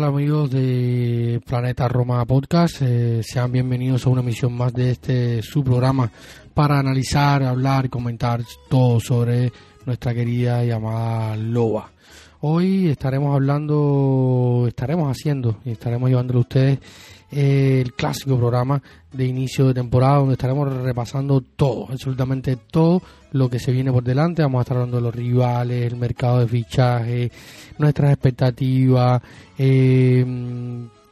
[0.00, 2.80] Tal amigos de Planeta Roma Podcast?
[2.80, 6.10] Eh, sean bienvenidos a una emisión más de este su programa
[6.54, 9.52] para analizar, hablar y comentar todo sobre
[9.84, 11.90] nuestra querida llamada Loba.
[12.40, 16.78] Hoy estaremos hablando, estaremos haciendo y estaremos llevándole a ustedes
[17.30, 23.58] el clásico programa de inicio de temporada donde estaremos repasando todo, absolutamente todo lo que
[23.58, 24.42] se viene por delante.
[24.42, 27.30] Vamos a estar hablando de los rivales, el mercado de fichaje,
[27.78, 29.22] nuestras expectativas,
[29.58, 30.24] eh,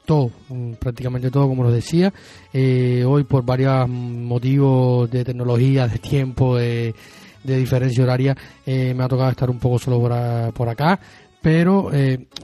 [0.05, 0.31] todo,
[0.79, 2.13] prácticamente todo, como lo decía.
[2.53, 6.95] Eh, hoy por varios motivos de tecnología, de tiempo, de,
[7.45, 10.99] diferencia horaria, eh, me ha tocado estar un poco solo por, por acá,
[11.41, 11.91] pero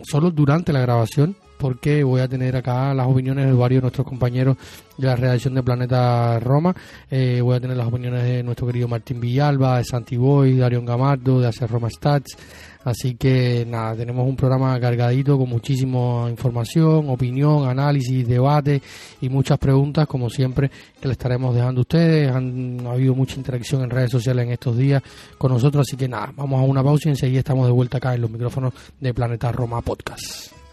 [0.04, 4.06] solo durante la grabación porque voy a tener acá las opiniones de varios de nuestros
[4.06, 4.58] compañeros
[4.98, 6.76] de la redacción de Planeta Roma.
[7.10, 10.62] Eh, voy a tener las opiniones de nuestro querido Martín Villalba, de Santi Boy, de
[10.66, 12.36] Arión Gamardo, de Hacer Roma Stats.
[12.84, 18.82] Así que nada, tenemos un programa cargadito con muchísima información, opinión, análisis, debate
[19.22, 20.70] y muchas preguntas, como siempre,
[21.00, 22.30] que le estaremos dejando a ustedes.
[22.30, 25.02] Han ha habido mucha interacción en redes sociales en estos días
[25.38, 28.14] con nosotros, así que nada, vamos a una pausa y enseguida estamos de vuelta acá
[28.14, 30.63] en los micrófonos de Planeta Roma Podcast.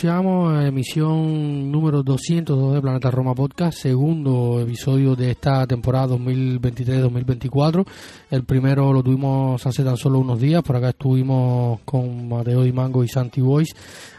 [0.00, 7.86] Anunciamos, emisión número 202 de Planeta Roma Podcast, segundo episodio de esta temporada 2023-2024.
[8.30, 12.72] El primero lo tuvimos hace tan solo unos días, por acá estuvimos con Mateo Di
[12.72, 13.74] Mango y Santi Boys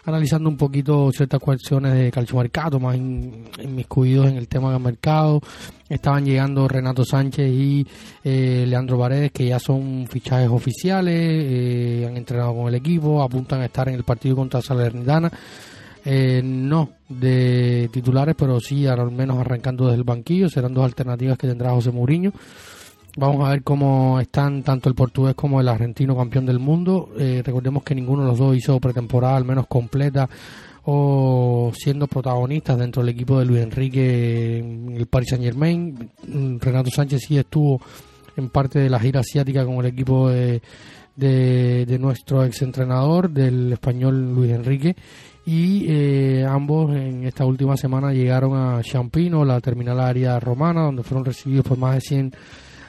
[0.05, 5.41] analizando un poquito ciertas cuestiones de calciomercado, más inmiscuidos en el tema del mercado.
[5.89, 7.85] Estaban llegando Renato Sánchez y
[8.23, 13.61] eh, Leandro Paredes, que ya son fichajes oficiales, eh, han entrenado con el equipo, apuntan
[13.61, 15.31] a estar en el partido contra Salernitana.
[16.03, 20.49] Eh, no de titulares, pero sí al menos arrancando desde el banquillo.
[20.49, 22.31] Serán dos alternativas que tendrá José Mourinho.
[23.17, 27.09] Vamos a ver cómo están tanto el portugués como el argentino campeón del mundo.
[27.17, 30.29] Eh, recordemos que ninguno de los dos hizo pretemporada al menos completa
[30.83, 36.09] o siendo protagonistas dentro del equipo de Luis Enrique en el Paris Saint Germain.
[36.25, 37.81] Mm, Renato Sánchez sí estuvo
[38.37, 40.61] en parte de la gira asiática con el equipo de,
[41.15, 44.95] de, nuestro exentrenador, del español Luis Enrique.
[45.45, 51.03] Y eh, ambos en esta última semana llegaron a Champino, la terminal área romana, donde
[51.03, 52.35] fueron recibidos por más de 100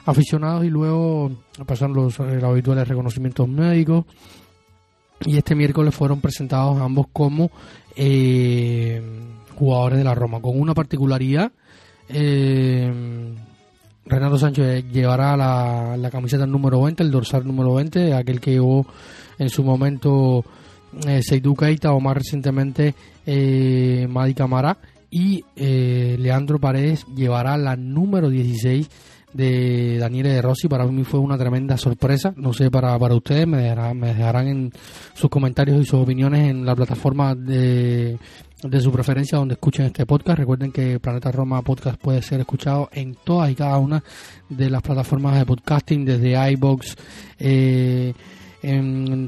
[0.05, 1.31] aficionados y luego
[1.65, 4.05] pasaron los, eh, habituales reconocimientos médicos.
[5.25, 7.49] Y este miércoles fueron presentados ambos como
[7.95, 9.01] eh,
[9.55, 11.51] jugadores de la Roma con una particularidad
[12.09, 12.91] eh,
[14.05, 18.85] Renato Sánchez llevará la, la, camiseta número 20 el dorsal número 20 aquel que llevó
[19.37, 20.43] en su momento
[21.21, 22.95] Seydou Keita o más recientemente
[23.25, 24.77] eh, Madi Camara
[25.09, 28.89] y eh, Leandro Paredes llevará la número 16
[29.33, 32.33] de Daniele De Rossi para mí fue una tremenda sorpresa.
[32.37, 34.71] No sé, para, para ustedes me dejarán, me dejarán en
[35.13, 38.17] sus comentarios y sus opiniones en la plataforma de,
[38.63, 40.39] de su preferencia donde escuchen este podcast.
[40.39, 44.03] Recuerden que Planeta Roma Podcast puede ser escuchado en todas y cada una
[44.49, 46.95] de las plataformas de podcasting, desde iBox,
[47.39, 48.13] eh,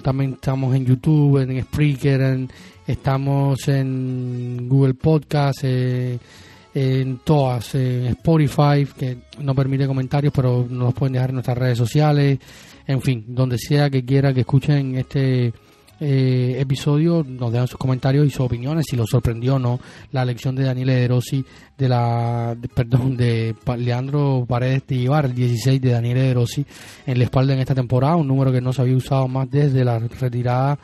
[0.02, 2.48] también estamos en YouTube, en Spreaker,
[2.88, 5.60] estamos en Google Podcast.
[5.64, 6.18] Eh,
[6.76, 11.78] en todas, en Spotify, que no permite comentarios, pero nos pueden dejar en nuestras redes
[11.78, 12.38] sociales,
[12.86, 15.54] en fin, donde sea que quiera que escuchen este
[16.00, 19.80] eh, episodio nos dejan sus comentarios y sus opiniones si los sorprendió o no
[20.12, 21.46] la elección de Daniele De Rossi
[21.78, 26.66] de la perdón de Leandro Paredes de llevar el 16 de Daniele De Rossi
[27.06, 29.86] en la espalda en esta temporada un número que no se había usado más desde
[29.86, 30.78] la retirada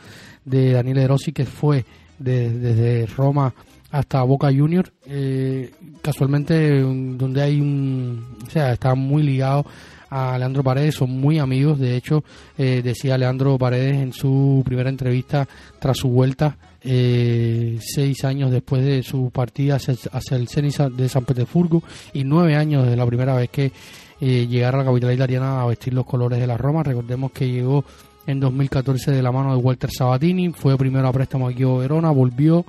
[0.46, 1.86] de Daniele De Rossi que fue
[2.18, 3.54] desde Roma
[3.92, 5.72] hasta Boca Junior eh,
[6.02, 9.66] casualmente donde hay un o sea está muy ligado
[10.12, 11.80] a Leandro Paredes, son muy amigos.
[11.80, 12.24] De hecho,
[12.58, 15.48] eh, decía Leandro Paredes en su primera entrevista
[15.80, 21.24] tras su vuelta, eh, seis años después de su partida hacia, el Zenit de San
[21.24, 21.81] Petersburgo
[22.13, 23.72] y nueve años desde la primera vez que
[24.19, 26.84] eh, llegara a la capital italiana a vestir los colores de la Roma.
[26.84, 27.86] Recordemos que llegó
[28.28, 32.12] en 2014 de la mano de Walter Sabatini, fue primero a préstamo aquí a Verona,
[32.12, 32.66] volvió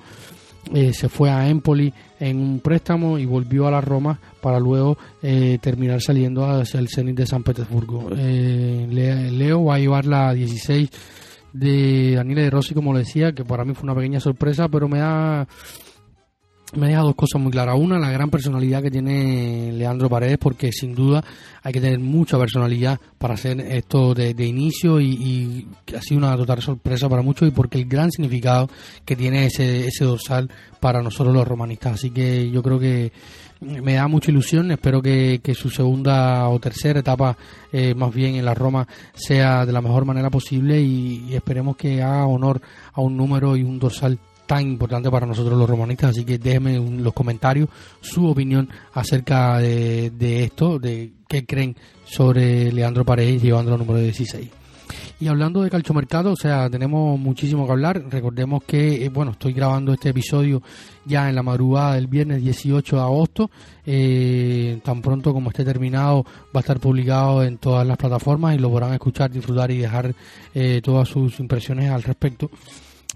[0.73, 4.97] eh, se fue a Empoli en un préstamo y volvió a la Roma para luego
[5.23, 8.11] eh, terminar saliendo hacia el Zenit de San Petersburgo.
[8.17, 8.87] Eh,
[9.33, 10.89] Leo va a llevar la 16
[11.53, 14.89] de Daniele De Rossi, como le decía, que para mí fue una pequeña sorpresa, pero
[14.89, 15.49] me da
[16.73, 17.77] me deja dos cosas muy claras.
[17.79, 21.23] Una, la gran personalidad que tiene Leandro Paredes, porque sin duda
[21.63, 25.67] hay que tener mucha personalidad para hacer esto de, inicio y,
[25.97, 28.69] ha sido una total sorpresa para muchos y porque el gran significado
[29.05, 31.95] que tiene ese, ese dorsal para nosotros los romanistas.
[31.95, 33.13] Así que yo creo que
[33.61, 34.71] me da mucha ilusión.
[34.73, 37.37] Espero que, su segunda o tercera etapa,
[37.73, 42.03] eh, más bien en la Roma, sea de la mejor manera posible y esperemos que
[42.03, 42.61] haga honor
[42.93, 46.77] a un número y un dorsal tan importante para nosotros los romanistas, así que déjenme
[46.77, 47.69] en los comentarios
[48.01, 54.49] su opinión acerca de, esto, de qué creen sobre Leandro Paredes llevando el número 16.
[55.21, 58.03] Y hablando de calchomercado, o sea, tenemos muchísimo que hablar.
[58.11, 60.61] Recordemos que, eh, bueno, estoy grabando este episodio
[61.05, 63.51] ya en la madrugada del viernes 18 de agosto.
[63.87, 68.59] Eh, tan pronto como esté terminado, va a estar publicado en todas las plataformas y
[68.59, 70.13] lo podrán escuchar, disfrutar y dejar
[70.55, 72.51] eh, todas sus impresiones al respecto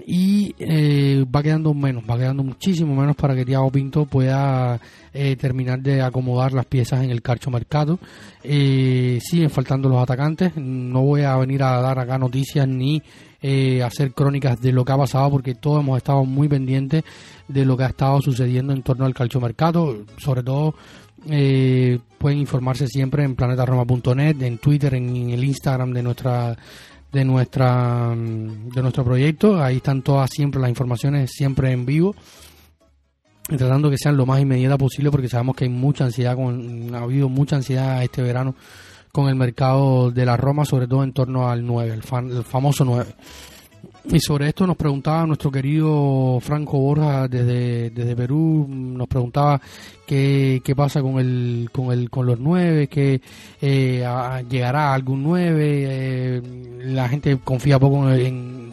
[0.04, 0.95] y eh,
[1.34, 4.80] va quedando menos, va quedando muchísimo menos para que Thiago Pinto pueda
[5.12, 7.98] eh, terminar de acomodar las piezas en el carcho mercado.
[8.42, 13.02] Eh, siguen faltando los atacantes, no voy a venir a dar acá noticias ni
[13.42, 17.04] eh, hacer crónicas de lo que ha pasado porque todos hemos estado muy pendientes
[17.48, 20.74] de lo que ha estado sucediendo en torno al calcio mercado, sobre todo
[21.26, 26.56] pueden informarse siempre en planetaroma.net, en Twitter, en el Instagram de nuestra
[27.16, 29.62] de nuestra de nuestro proyecto.
[29.62, 32.14] Ahí están todas siempre las informaciones siempre en vivo
[33.48, 36.98] tratando que sean lo más inmediata posible porque sabemos que hay mucha ansiedad con, ha
[36.98, 38.54] habido mucha ansiedad este verano
[39.12, 42.84] con el mercado de la Roma, sobre todo en torno al 9, el, el famoso
[42.84, 43.06] 9.
[44.04, 49.60] Y sobre esto nos preguntaba nuestro querido Franco Borja desde, desde Perú, nos preguntaba
[50.06, 53.20] qué, qué pasa con el, con el, con los nueve, que
[53.60, 54.06] eh,
[54.48, 56.42] llegará algún nueve, eh,
[56.84, 58.70] la gente confía poco en,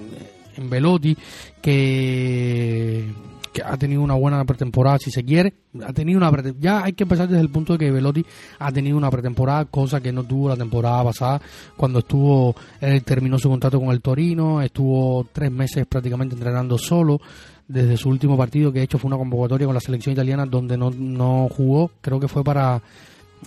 [0.56, 1.18] en Velotti,
[1.62, 3.06] que
[3.54, 5.54] que ha tenido una buena pretemporada, si se quiere.
[5.86, 8.26] Ha tenido una ya hay que empezar desde el punto de que Velotti
[8.60, 11.42] ha tenido una pretemporada, cosa que no tuvo la temporada pasada
[11.78, 17.22] cuando estuvo él terminó su contrato con el Torino, estuvo tres meses prácticamente entrenando solo
[17.68, 20.78] desde su último partido, que de hecho fue una convocatoria con la selección italiana donde
[20.78, 22.82] no, no jugó, creo que fue para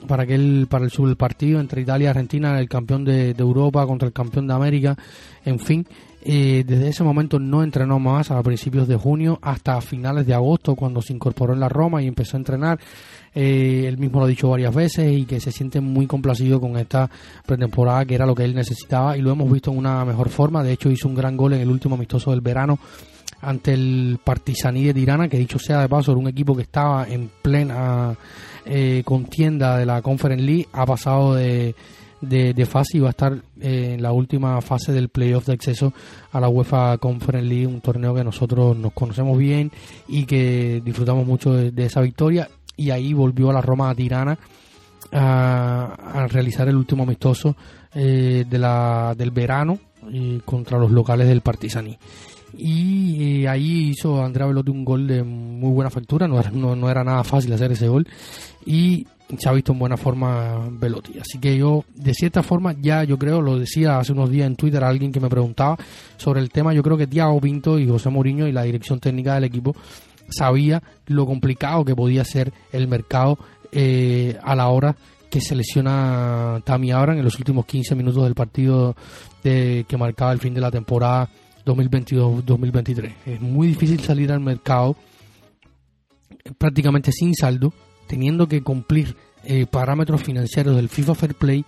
[0.07, 4.13] para aquel para el, partido entre Italia y Argentina, el campeón de Europa contra el
[4.13, 4.97] campeón de América,
[5.45, 5.87] en fin,
[6.29, 10.75] eh, desde ese momento no entrenó más a principios de junio hasta finales de agosto
[10.75, 12.81] cuando se incorporó en la Roma y empezó a entrenar.
[13.33, 16.77] Eh, él mismo lo ha dicho varias veces y que se siente muy complacido con
[16.79, 17.09] esta
[17.47, 20.65] pretemporada que era lo que él necesitaba y lo hemos visto en una mejor forma.
[20.65, 22.81] De hecho hizo un gran gol en el último amistoso del verano
[23.41, 27.07] ante el Partisaní de Tirana, que dicho sea de paso era un equipo que estaba
[27.07, 28.17] en plena
[28.65, 31.77] eh, contienda de la Conference League, ha pasado de
[32.29, 35.93] de, fase y va a estar eh, en la última fase del playoff de acceso
[36.33, 39.71] a la UEFA Conference League, un torneo que nosotros nos conocemos bien
[40.09, 42.49] y que disfrutamos mucho de, esa victoria.
[42.77, 44.39] Y ahí volvió a la Roma Tirana
[45.13, 47.57] a, realizar el último amistoso
[47.95, 49.79] eh, de la, del verano
[50.13, 51.97] eh, contra los locales del Partisaní
[52.59, 57.05] y ahí hizo Andrea Velotti un gol de muy buena factura, no era, no era
[57.05, 58.07] nada fácil hacer ese gol
[58.65, 59.07] y
[59.39, 61.19] se ha visto en buena forma Velotti.
[61.19, 64.57] Así que yo, de cierta forma, ya yo creo, lo decía hace unos días en
[64.57, 65.77] Twitter a alguien que me preguntaba
[66.17, 69.35] sobre el tema, yo creo que Thiago Pinto y José Mourinho y la dirección técnica
[69.35, 69.75] del equipo
[70.29, 73.39] sabía lo complicado que podía ser el mercado
[73.73, 74.97] eh, a la hora
[75.31, 78.95] que se lesiona Tammy Abraham en los últimos 15 minutos del partido
[79.43, 81.29] de, que marcaba el fin de la temporada
[81.65, 83.13] 2022-2023.
[83.27, 84.97] Es muy difícil salir al mercado
[86.59, 87.73] prácticamente sin saldo
[88.07, 91.65] teniendo que cumplir eh, parámetros financieros del FIFA Fair Play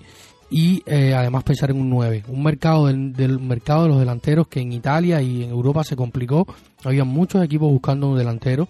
[0.50, 2.24] y eh, además pensar en un 9.
[2.28, 5.94] Un mercado del, del, mercado de los delanteros que en Italia y en Europa se
[5.94, 6.46] complicó.
[6.84, 8.68] Había muchos equipos buscando un delantero.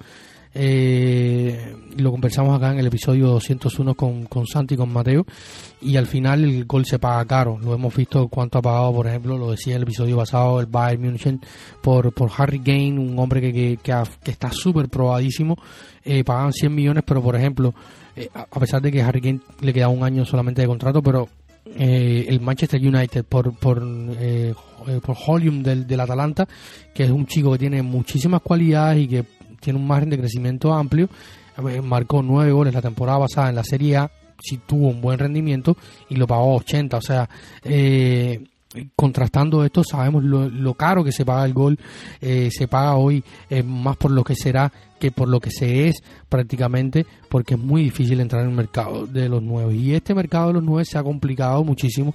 [0.60, 5.24] Eh, lo conversamos acá en el episodio 201 con, con Santi y con Mateo.
[5.80, 7.58] Y al final el gol se paga caro.
[7.62, 10.66] Lo hemos visto cuánto ha pagado, por ejemplo, lo decía en el episodio pasado, el
[10.66, 11.40] Bayern München
[11.80, 15.56] por, por Harry Kane, un hombre que, que, que, está súper probadísimo.
[16.04, 17.72] Eh, pagaban 100 millones, pero por ejemplo,
[18.16, 21.28] eh, a pesar de que Harry Kane le queda un año solamente de contrato, pero
[21.76, 24.54] eh, el Manchester United por por eh,
[25.04, 26.48] por Holium del, del Atalanta
[26.94, 29.24] que es un chico que tiene muchísimas cualidades y que
[29.60, 31.08] tiene un margen de crecimiento amplio.
[31.82, 34.10] Marcó nueve goles la temporada pasada en la Serie A
[34.40, 35.76] sí tuvo un buen rendimiento
[36.08, 37.28] y lo pagó 80 o sea
[37.64, 38.44] eh,
[38.94, 41.78] contrastando esto sabemos lo, caro que se paga el gol
[42.20, 45.88] eh, se paga hoy eh, más por lo que será que por lo que se
[45.88, 50.14] es prácticamente porque es muy difícil entrar en el mercado de los nuevos y este
[50.14, 52.14] mercado de los nueve se ha complicado muchísimo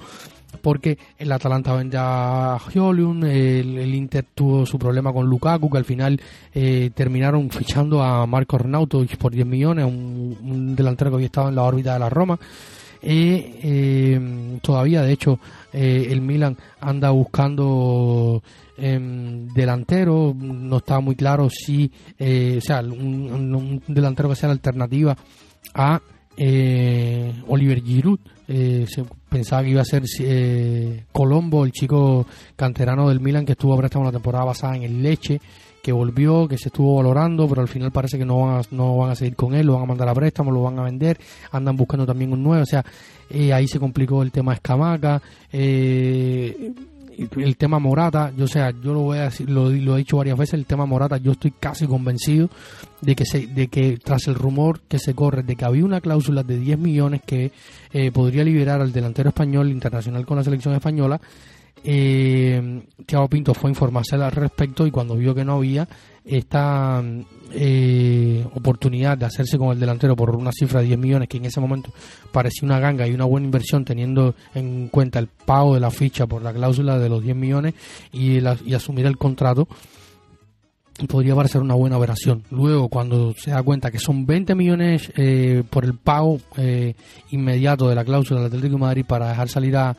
[0.62, 6.20] porque el Atalanta vende a el, Inter tuvo su problema con Lukaku, que al final
[6.54, 11.56] eh, terminaron fichando a Marco Renato por 10 millones, un, delantero que había estado en
[11.56, 12.40] la órbita de la Roma.
[13.06, 15.38] Eh, eh, todavía, de hecho,
[15.74, 18.42] eh, el Milan anda buscando
[18.78, 20.34] em, delantero.
[20.34, 25.18] No está muy claro si, o sea, un, delantero que sea la alternativa
[25.74, 26.02] a
[27.48, 28.20] Oliver Giroud.
[28.48, 30.04] se pensaba que iba a ser
[31.12, 35.02] Colombo, el chico canterano del Milan que estuvo a préstamo la temporada basada en el
[35.02, 35.42] Leche
[35.82, 38.96] que volvió, que se estuvo valorando, pero al final parece que no van a, no
[38.96, 41.20] van a seguir con él, lo van a mandar a préstamo, lo van a vender,
[41.52, 42.86] andan buscando también un nuevo, o sea,
[43.30, 45.22] eh, ahí se complicó el tema de Escamaca,
[45.52, 46.72] eh,
[47.18, 50.38] el tema Morata, yo sea, yo lo voy a decir, lo, lo, he dicho varias
[50.38, 52.50] veces, el tema Morata, yo estoy casi convencido
[53.02, 56.02] de que se, de que tras el rumor que se corre de que había una
[56.02, 57.52] cláusula de 10 millones que
[57.92, 61.20] eh, podría liberar al delantero español internacional con la selección española,
[61.84, 65.88] eh, Thiago Pinto fue a informarse al respecto y cuando vio que no había
[66.26, 67.04] esta
[67.52, 71.46] eh, oportunidad de hacerse con el delantero por una cifra de 10 millones que en
[71.46, 71.92] ese momento
[72.32, 76.26] parecía una ganga y una buena inversión teniendo en cuenta el pago de la ficha
[76.26, 77.74] por la cláusula de los 10 millones
[78.12, 79.68] y, asumir el contrato
[81.08, 82.44] podría parecer una buena operación.
[82.52, 86.94] Luego, cuando se da cuenta que son 20 millones eh, por el pago eh,
[87.32, 89.96] inmediato de la cláusula del Atlético de Madrid para dejar salir a, a,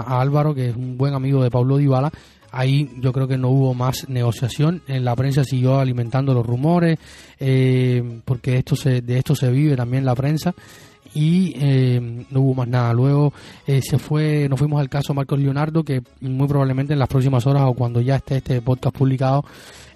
[0.00, 2.12] a, Álvaro, que es un buen amigo de Pablo Dybala.
[2.52, 4.82] Ahí yo creo que no hubo más negociación.
[4.86, 6.98] En la prensa siguió alimentando los rumores,
[7.40, 10.54] eh, porque esto se, de esto se vive también la prensa
[11.14, 12.92] y eh, no hubo más nada.
[12.92, 13.32] Luego
[13.66, 17.46] eh, se fue, nos fuimos al caso Marcos Leonardo, que muy probablemente en las próximas
[17.46, 19.44] horas o cuando ya esté este podcast publicado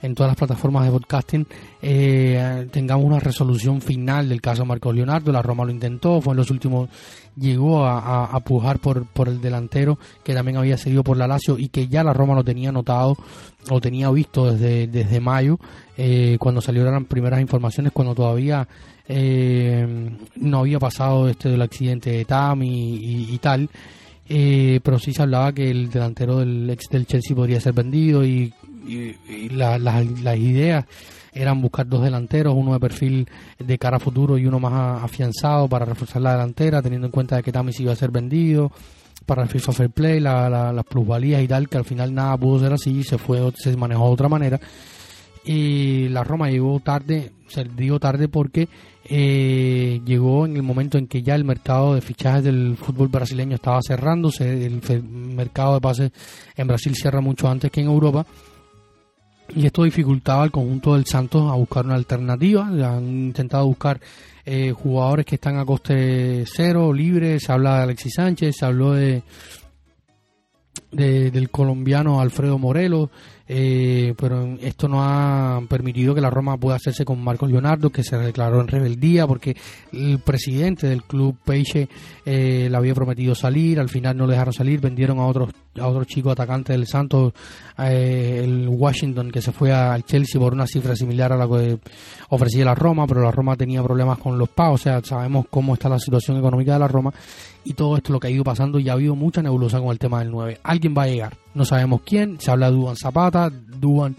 [0.03, 1.47] en todas las plataformas de podcasting
[1.83, 5.33] eh, tengamos una resolución final del caso Marcos Leonardo.
[5.33, 6.89] La Roma lo intentó, fue en los últimos,
[7.37, 11.59] llegó a, a, pujar por, por el delantero que también había seguido por la Lazio
[11.59, 13.17] y que ya la Roma lo tenía notado
[13.71, 15.59] o tenía visto desde, desde mayo,
[15.97, 18.67] eh, cuando salieron las primeras informaciones, cuando todavía
[19.09, 23.69] eh, no había pasado este del accidente de Tam y tal.
[24.29, 28.25] Eh, pero sí se hablaba que el delantero del ex del Chelsea podría ser vendido
[28.25, 28.53] y,
[28.87, 30.85] y la, la, las ideas
[31.37, 33.29] eran buscar dos delanteros, uno de perfil
[33.59, 37.37] de cara a futuro y uno más afianzado para reforzar la delantera, teniendo en cuenta
[37.37, 38.73] de que Tamis iba a ser vendido
[39.27, 42.37] para el FIFA Fair Play, la, la, las plusvalías y tal, que al final nada
[42.37, 44.61] pudo ser así, se fue, se manejó de otra manera.
[45.45, 48.69] Y la Roma llegó tarde, se digo tarde porque
[49.05, 53.55] eh, llegó en el momento en que ya el mercado de fichajes del fútbol brasileño
[53.55, 56.13] estaba cerrándose, el mercado de pases
[56.57, 58.27] en Brasil cierra mucho antes que en Europa
[59.55, 62.67] y esto dificultaba al conjunto del Santos a buscar una alternativa.
[62.67, 64.01] Han intentado buscar
[64.45, 67.45] eh, jugadores que están a coste cero, libres.
[67.45, 69.23] Se habla de Alexis Sánchez, se habló de,
[70.91, 73.11] de del colombiano Alfredo Morelos.
[73.49, 78.03] Eh, pero esto no ha permitido que la Roma pueda hacerse con Marcos Leonardo, que
[78.03, 79.57] se declaró en rebeldía porque
[79.93, 81.89] el presidente del club Peixe
[82.25, 85.87] eh, le había prometido salir, al final no le dejaron salir, vendieron a otros a
[85.87, 87.33] otro chico atacante del Santos,
[87.79, 91.79] eh, el Washington, que se fue al Chelsea por una cifra similar a la que
[92.31, 95.75] ofrecía la Roma, pero la Roma tenía problemas con los pagos, o sea, sabemos cómo
[95.75, 97.13] está la situación económica de la Roma
[97.65, 99.99] y todo esto lo que ha ido pasando y ha habido mucha nebulosa con el
[99.99, 100.61] tema del 9.
[100.63, 104.17] Alguien va a llegar, no sabemos quién, se habla de Duan Zapata, Duan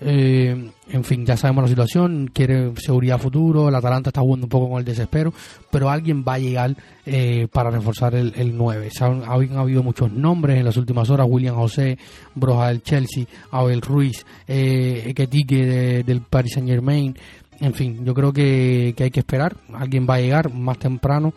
[0.00, 4.50] eh, en fin, ya sabemos la situación, quiere seguridad futuro, el Atalanta está jugando un
[4.50, 5.32] poco con el desespero,
[5.70, 8.90] pero alguien va a llegar eh, para reforzar el, el 9.
[9.00, 11.98] Han, han, habido muchos nombres en las últimas horas, William José,
[12.34, 17.16] Broja del Chelsea, Abel Ruiz, eh, de, del Paris Saint Germain,
[17.58, 21.32] en fin, yo creo que, que hay que esperar, alguien va a llegar más temprano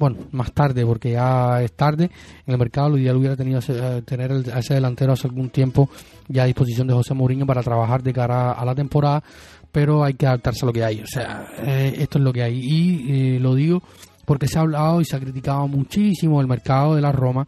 [0.00, 4.02] bueno, más tarde, porque ya es tarde en el mercado, lo ideal hubiera tenido eh,
[4.04, 5.88] tener a ese delantero hace algún tiempo
[6.26, 9.22] ya a disposición de José Mourinho para trabajar de cara a la temporada,
[9.70, 12.42] pero hay que adaptarse a lo que hay, o sea, eh, esto es lo que
[12.42, 12.58] hay.
[12.58, 13.82] Y lo digo
[14.24, 17.46] porque se ha hablado y se ha criticado muchísimo el mercado de la Roma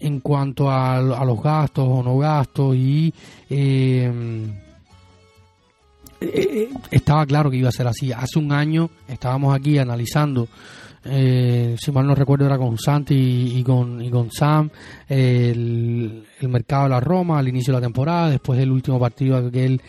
[0.00, 3.14] en cuanto a, los gastos o no gastos y
[3.48, 4.44] eh,
[6.20, 8.12] eh, estaba claro que iba a ser así.
[8.12, 10.48] Hace un año estábamos aquí analizando,
[11.08, 14.70] eh, si mal no recuerdo era con Santi y, con, y con Sam,
[15.08, 19.80] el, mercado de la Roma al inicio de la temporada, después del último partido aquel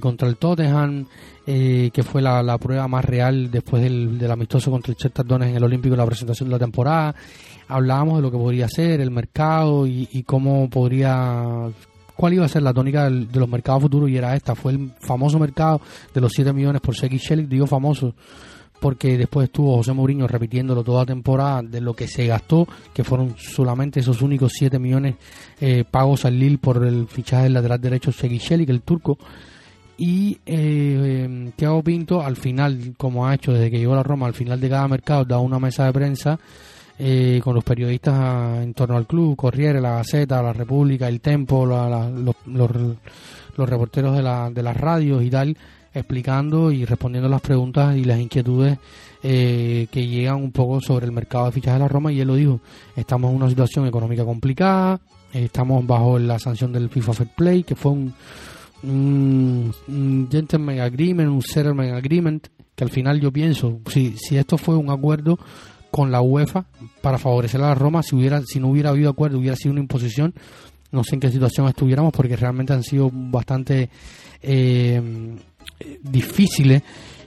[0.00, 1.06] contra el Tottenham,
[1.44, 5.64] que fue la, prueba más real después del, del amistoso contra el Chertas en el
[5.64, 7.14] Olímpico, la presentación de la temporada.
[7.68, 11.70] Hablábamos de lo que podría ser el mercado y, cómo podría
[12.16, 14.92] cuál iba a ser la tónica de los mercados futuros y era esta, fue el
[15.00, 15.80] famoso mercado
[16.12, 18.14] de los 7 millones por Seki digo famoso
[18.84, 23.02] porque después estuvo José Mourinho repitiéndolo toda la temporada de lo que se gastó, que
[23.02, 25.14] fueron solamente esos únicos 7 millones
[25.58, 29.16] eh, pagos al Lille por el fichaje del lateral derecho Seki Shelley, que el turco.
[29.96, 34.26] Y eh, Thiago Pinto, al final, como ha hecho desde que llegó a la Roma,
[34.26, 36.38] al final de cada mercado, da una mesa de prensa
[36.98, 41.22] eh, con los periodistas ah, en torno al club, Corriere, la Gaceta, la República, el
[41.22, 45.56] Tempo, los, los, reporteros de, la, de las radios y tal,
[45.94, 48.78] explicando y respondiendo las preguntas y las inquietudes
[49.22, 52.28] eh, que llegan un poco sobre el mercado de fichajes de la Roma y él
[52.28, 52.60] lo dijo,
[52.96, 55.00] estamos en una situación económica complicada,
[55.32, 58.14] estamos bajo la sanción del FIFA Fair Play, que fue un,
[58.82, 64.76] un, gentleman agreement, un settlement agreement, que al final yo pienso, si, si esto fue
[64.76, 65.38] un acuerdo
[65.94, 66.66] con la UEFA
[67.02, 68.02] para favorecer a la Roma.
[68.02, 70.34] Si, hubiera, si no hubiera habido acuerdo, hubiera sido una imposición.
[70.90, 73.90] No sé en qué situación estuviéramos porque realmente han sido bastante
[74.42, 75.00] eh,
[76.02, 76.82] difíciles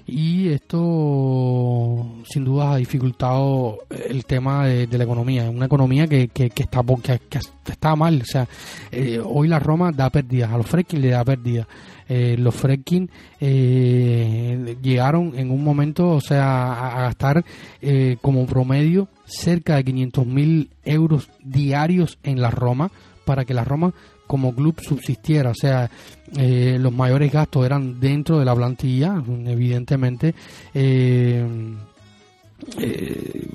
[0.10, 5.50] y esto sin duda ha dificultado el tema de, la economía.
[5.50, 6.82] Una economía que, que, está,
[7.30, 7.40] que,
[7.70, 8.22] está mal.
[8.22, 8.48] O sea,
[8.90, 11.68] eh, hoy la Roma da pérdidas, a los Fredkin le da pérdidas.
[12.10, 13.10] Eh, los Fredkin
[13.42, 17.44] eh, llegaron en un momento, o sea, a, gastar
[17.82, 22.92] eh, como promedio cerca de 500 mil euros diarios en la Roma
[23.26, 23.94] para que la Roma
[24.28, 25.52] como club subsistiera.
[25.52, 25.90] O sea,
[26.36, 30.36] los mayores gastos eran dentro de la plantilla, evidentemente.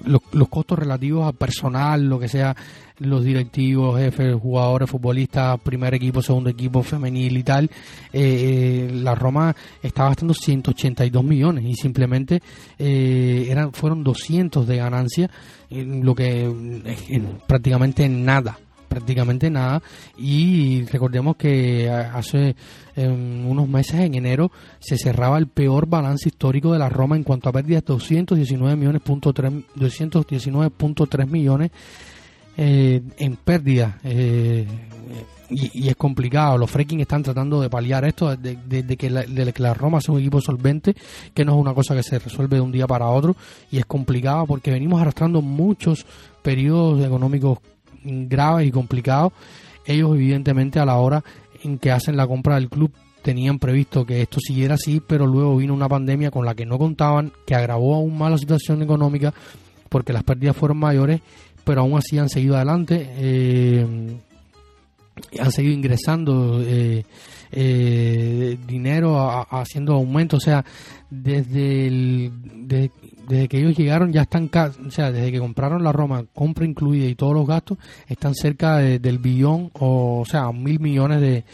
[0.04, 2.56] los, costos relativos a personal, lo que sea,
[3.02, 7.70] los directivos, jefes, jugadores, futbolistas, primer equipo, segundo equipo, femenil y tal, eh,
[8.12, 12.40] eh, la Roma estaba gastando 182 millones y simplemente
[12.78, 15.30] eh, eran fueron 200 de ganancia,
[15.70, 16.50] lo que
[17.46, 18.58] prácticamente nada
[18.92, 19.82] prácticamente nada.
[20.18, 22.56] Y recordemos que hace
[22.96, 27.48] unos meses en enero se cerraba el peor balance histórico de la Roma en cuanto
[27.48, 31.70] a pérdidas 219 millones 219.3 millones
[32.56, 34.66] eh, en pérdida eh,
[35.48, 36.58] y, es complicado.
[36.58, 38.56] Los Freaking están tratando de paliar esto de,
[38.96, 40.94] que la, de que la Roma sea un equipo solvente,
[41.34, 43.36] que no es una cosa que se resuelve de un día para otro.
[43.70, 46.06] Y es complicado porque venimos arrastrando muchos
[46.42, 47.58] periodos económicos
[48.04, 49.32] graves y complicados.
[49.84, 51.24] Ellos evidentemente a la hora
[51.62, 55.56] en que hacen la compra del club tenían previsto que esto siguiera así, pero luego
[55.56, 59.32] vino una pandemia con la que no contaban, que agravó aún más la situación económica
[59.88, 61.20] porque las pérdidas fueron mayores
[61.64, 63.86] pero aún así han seguido adelante, eh,
[65.38, 67.04] han seguido ingresando eh,
[67.52, 70.64] eh, dinero, haciendo aumento, o sea,
[71.10, 72.90] desde,
[73.28, 77.06] desde que ellos llegaron ya están, o sea, desde que compraron la Roma, compra incluida
[77.06, 81.44] y todos los gastos, están cerca del billón, o, o sea, mil millones de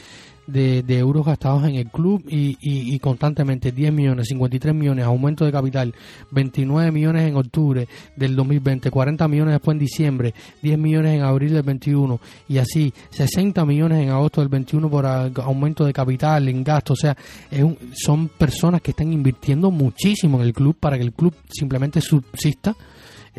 [0.48, 5.52] de, euros gastados en el club y, y, constantemente 10 millones, 53 millones, aumento de
[5.52, 5.94] capital,
[6.30, 11.52] 29 millones en octubre del 2020, 40 millones después en diciembre, 10 millones en abril
[11.52, 16.64] del 21 y así 60 millones en agosto del 21 por aumento de capital, en
[16.64, 17.16] gasto, o sea,
[17.50, 22.00] es son personas que están invirtiendo muchísimo en el club para que el club simplemente
[22.00, 22.74] subsista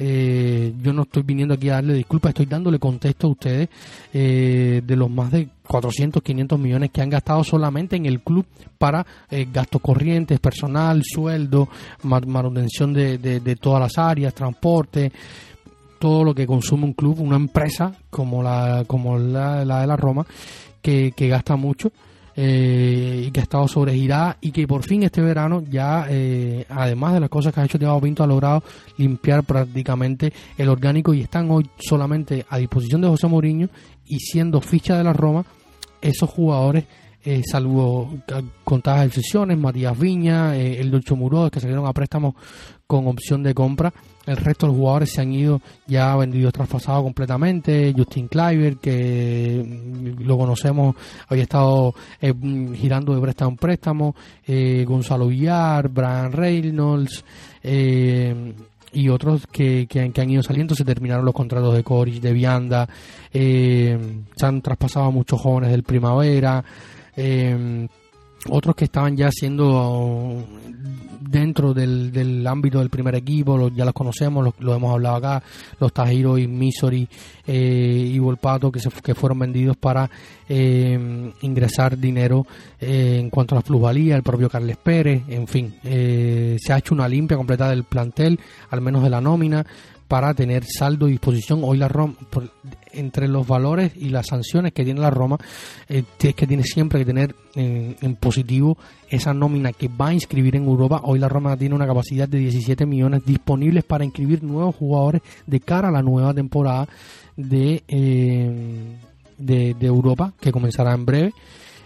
[0.01, 3.69] eh, yo no estoy viniendo aquí a darle disculpas, estoy dándole contexto a ustedes
[4.13, 8.45] eh, de los más de 400, 500 millones que han gastado solamente en el club
[8.77, 11.67] para eh, gastos corrientes, personal, sueldo,
[12.03, 15.11] manutención de, de, todas las áreas, transporte
[15.99, 20.25] todo lo que consume un club, una empresa como la, como la de la Roma,
[20.81, 21.91] que, que gasta mucho
[22.41, 27.13] eh, y que ha estado sobregirada y que por fin este verano ya, eh, además
[27.13, 28.63] de las cosas que ha hecho Thiago Pinto, ha logrado
[28.97, 33.67] limpiar prácticamente el orgánico y están hoy solamente a disposición de José Mourinho
[34.05, 35.45] y siendo ficha de la Roma
[36.01, 36.85] esos jugadores
[37.21, 38.17] eh, salvo
[38.63, 42.35] contadas excepciones, Matías Viña, eh, el Dolce Muro, que salieron a préstamo
[42.87, 43.93] con opción de compra.
[44.29, 47.93] El resto de los jugadores se han ido ya vendidos, traspasados completamente.
[47.95, 50.95] Justin Cliver, que mm, lo conocemos,
[51.27, 54.15] había estado eh, mm, girando de préstamo en préstamo.
[54.85, 57.23] Gonzalo Villar, Brian Reynolds,
[58.91, 60.75] y otros que, que, han ido saliendo.
[60.75, 62.87] Se terminaron los contratos de Coris, de Vianda,
[63.33, 63.97] eh,
[64.35, 66.63] se han traspasado a muchos jóvenes del primavera.
[67.15, 67.87] Eh,
[68.47, 70.45] otros que estaban ya siendo
[71.29, 75.43] dentro del, del ámbito del primer equipo, ya los conocemos, lo, hemos hablado acá,
[75.79, 77.07] los Tajiro y Misori
[77.45, 80.09] eh, y Volpato que, se, que fueron vendidos para
[80.47, 82.47] eh, ingresar dinero
[82.79, 86.95] eh, en cuanto a la plusvalía, el propio Carles Pérez, en fin, se ha hecho
[86.95, 88.39] una limpia completa del plantel,
[88.71, 89.65] al menos de la nómina,
[90.09, 91.61] para tener saldo y disposición.
[91.63, 92.15] Hoy la Roma,
[92.91, 95.37] entre los valores y las sanciones que tiene la Roma,
[95.87, 98.75] eh, es que tiene siempre que tener en, positivo
[99.07, 101.01] esa nómina que va a inscribir en Europa.
[101.03, 105.59] Hoy la Roma tiene una capacidad de 17 millones disponibles para inscribir nuevos jugadores de
[105.59, 106.89] cara a la nueva temporada
[107.37, 108.97] de, eh,
[109.37, 111.33] de, Europa, que comenzará en breve.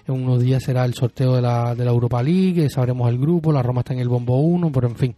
[0.07, 3.51] En unos días será el sorteo de la, de la Europa League, sabremos el grupo,
[3.51, 5.15] la Roma está en el bombo 1, pero en fin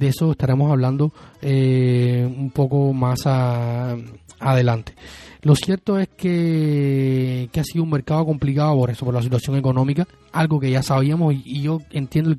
[0.00, 3.18] de eso estaremos hablando eh, un poco más
[4.40, 4.94] adelante.
[5.42, 10.08] Lo cierto es que, ha sido un mercado complicado por eso, por la situación económica,
[10.32, 12.38] algo que ya sabíamos y, yo entiendo el,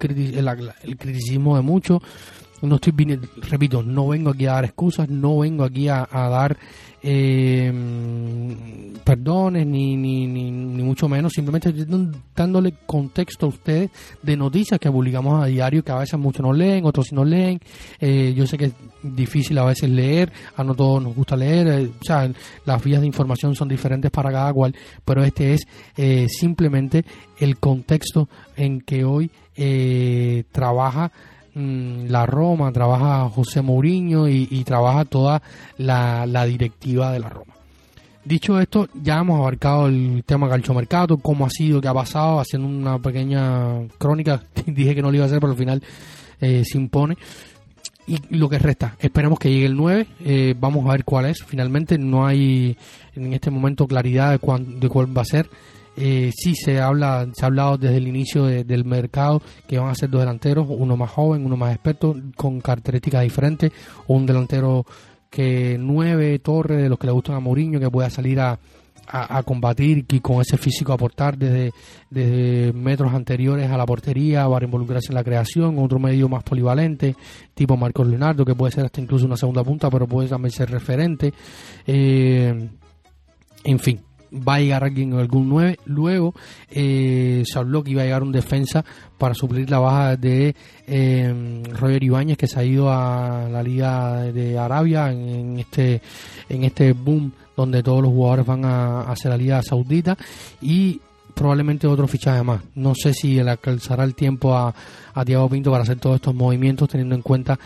[0.83, 2.01] el, criticismo de muchos.
[2.61, 3.19] No estoy,
[3.49, 6.57] repito, no vengo aquí a dar excusas, no vengo aquí a dar
[7.03, 7.73] eh,
[9.03, 10.51] perdones ni, ni, ni,
[10.83, 13.89] mucho menos, simplemente estoy dándole contexto a ustedes
[14.21, 17.25] de noticias que publicamos a diario que a veces muchos no leen, otros sí no
[17.25, 17.59] leen.
[17.99, 21.67] Eh, yo sé que es difícil a veces leer, a no todos nos gusta leer,
[21.67, 22.31] eh, o sea,
[22.65, 27.03] las vías de información son diferentes para cada cual, pero este es eh, simplemente
[27.39, 29.31] el contexto en que hoy
[30.51, 31.11] trabaja
[31.53, 35.41] la Roma, trabaja José Mourinho y, trabaja toda
[35.77, 37.53] la, directiva de la Roma.
[38.23, 42.67] Dicho esto, ya hemos abarcado el tema calchomercato, cómo ha sido, qué ha pasado, haciendo
[42.67, 44.43] una pequeña crónica.
[44.65, 45.81] Dije que no lo iba a hacer, pero al final
[46.39, 47.17] eh, se impone.
[48.07, 51.43] Y lo que resta, esperemos que llegue el 9, eh, vamos a ver cuál es.
[51.43, 52.77] Finalmente no hay
[53.15, 55.49] en este momento claridad de, de cuál va a ser.
[55.97, 59.95] Eh, sí se habla, se ha hablado desde el inicio del mercado que van a
[59.95, 63.71] ser dos delanteros, uno más joven, uno más experto, con características diferentes,
[64.07, 64.85] un delantero
[65.29, 68.59] que nueve torres de los que le gustan a Mourinho, que pueda salir a,
[69.07, 71.73] a, combatir y con ese físico aportar desde,
[72.09, 77.15] desde metros anteriores a la portería para involucrarse en la creación, otro medio más polivalente,
[77.53, 80.69] tipo Marcos Leonardo, que puede ser hasta incluso una segunda punta, pero puede también ser
[80.69, 81.33] referente.
[81.85, 82.69] Eh,
[83.63, 84.01] en fin,
[84.31, 85.79] va a llegar alguien en algún 9.
[85.85, 86.33] Luego
[86.69, 88.83] eh, habló que iba a llegar un defensa
[89.17, 90.55] para suplir la baja de
[90.87, 96.01] eh, Roger Ibáñez que se ha ido a la Liga de Arabia en, este
[96.49, 100.17] en este boom donde todos los jugadores van a, hacer la Liga Saudita
[100.61, 100.99] y
[101.35, 102.61] probablemente otro fichaje más.
[102.75, 104.73] No sé si le alcanzará el tiempo a,
[105.13, 107.59] a Thiago Pinto para hacer todos estos movimientos teniendo en cuenta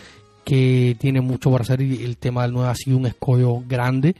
[0.46, 4.14] que tiene mucho para hacer y el tema del 9 ha sido un escollo grande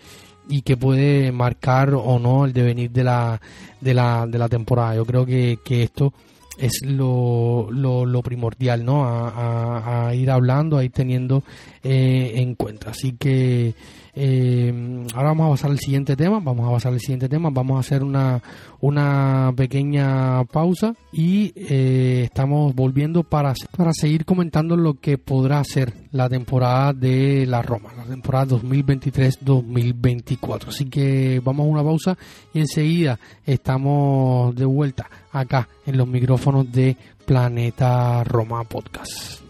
[0.49, 3.41] y que puede marcar o no el devenir de la,
[3.81, 4.97] de la, de la temporada.
[4.97, 6.13] Yo creo que, que esto
[6.59, 9.05] es lo, lo, primordial, ¿no?
[9.07, 11.45] A, ir hablando, a ir teniendo
[11.85, 12.91] eh, en cuenta.
[12.91, 13.75] Así que
[14.19, 14.73] eh,
[15.15, 17.81] ahora vamos a pasar al siguiente tema, vamos a pasar al siguiente tema, vamos a
[17.81, 18.43] hacer una,
[18.81, 25.93] una pequeña pausa y eh, estamos volviendo para, para seguir comentando lo que podrá ser
[26.13, 30.69] la temporada de la Roma, la temporada 2023-2024.
[30.69, 32.17] Así que vamos a una pausa
[32.55, 39.46] y enseguida estamos de vuelta acá en los micrófonos de Planeta Roma Podcast.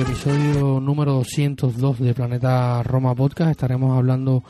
[0.00, 3.50] Episodio número 202 de Planeta Roma Podcast.
[3.50, 4.42] Estaremos hablando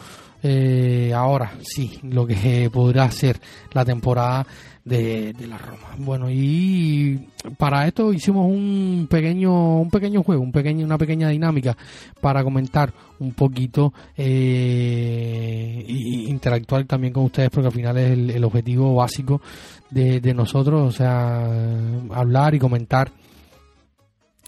[0.44, 3.40] eh, ahora sí lo que podrá ser
[3.72, 4.46] la temporada
[4.84, 5.88] de, la Roma.
[5.98, 7.18] Bueno, y
[7.56, 11.76] para esto hicimos un pequeño, un pequeño juego, un pequeño, una pequeña dinámica
[12.20, 18.44] para comentar un poquito eh, y interactuar también con ustedes, porque al final es el,
[18.44, 19.42] objetivo básico
[19.90, 21.44] de, nosotros, o sea,
[22.14, 23.10] hablar y comentar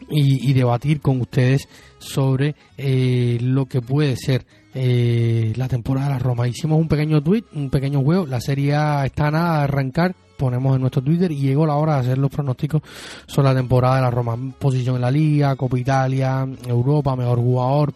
[0.08, 6.18] y, debatir con ustedes sobre eh, lo que puede ser eh, la temporada de la
[6.18, 6.48] Roma.
[6.48, 8.26] Hicimos un pequeño tweet, un pequeño juego.
[8.26, 12.00] La serie está nada de arrancar ponemos en nuestro Twitter y llegó la hora de
[12.00, 12.80] hacer los pronósticos
[13.26, 14.38] sobre la temporada de la Roma.
[14.58, 17.92] Posición en la Liga, Copa Italia, Europa, mejor jugador,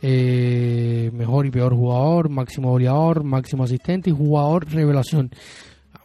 [0.00, 5.30] eh, mejor y peor jugador, máximo goleador, máximo asistente y jugador revelación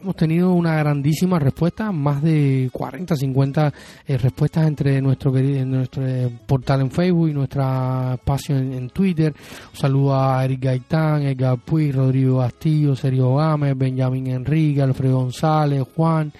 [0.00, 3.72] hemos tenido una grandísima respuesta, más de 40, 50
[4.06, 9.34] eh, respuestas entre nuestro nuestro eh, portal en Facebook y nuestra espacio en, Twitter.
[9.72, 15.84] Un saludo a Eric Gaitán, Edgar Puy, Rodrigo Castillo, Sergio Gámez, Benjamín Enrique, Alfredo González,
[15.94, 16.32] Juan,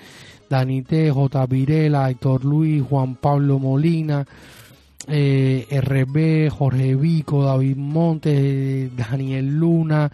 [0.48, 1.46] Dani T, J.
[1.46, 4.26] Virela, Héctor Luis, Juan Pablo Molina.
[5.08, 10.10] Eh, RB, Jorge Vico, David Montes, Daniel Luna,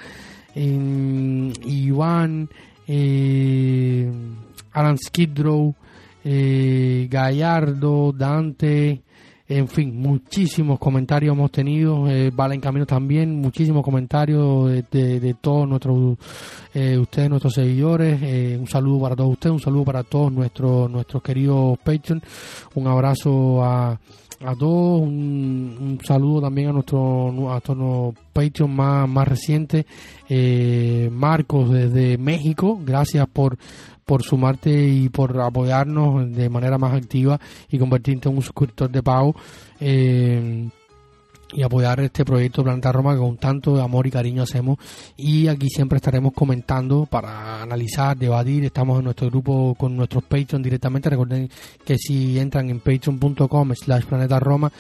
[0.55, 2.46] Iván,
[2.87, 4.11] eh,
[4.73, 5.75] Alan Skidrow,
[6.25, 9.03] eh, Gallardo, Dante,
[9.49, 16.16] en fin, muchísimos comentarios hemos tenido, eh, Valen Camino también, muchísimos comentarios de, todos nuestros,
[16.73, 20.90] eh, ustedes, nuestros seguidores, eh, un saludo para todos ustedes, un saludo para todos nuestros,
[20.90, 22.23] nuestros queridos Patreon,
[22.75, 23.99] un abrazo a,
[24.44, 29.87] a todos, un, saludo también a nuestro, a nuestro Patreon más, más reciente,
[30.28, 33.57] eh, Marcos desde México, gracias por,
[34.05, 39.02] por sumarte y por apoyarnos de manera más activa y convertirte en un suscriptor de
[39.02, 39.35] pago.
[39.81, 40.68] Eh,
[41.53, 44.79] y apoyar este proyecto Planeta Roma que con tanto amor y cariño hacemos.
[45.17, 50.62] Y aquí siempre estaremos comentando para analizar, debatir, estamos en nuestro grupo con nuestros Patreon
[50.62, 51.49] directamente, recuerden
[51.85, 54.73] que si entran en patreon.com slash planeta Roma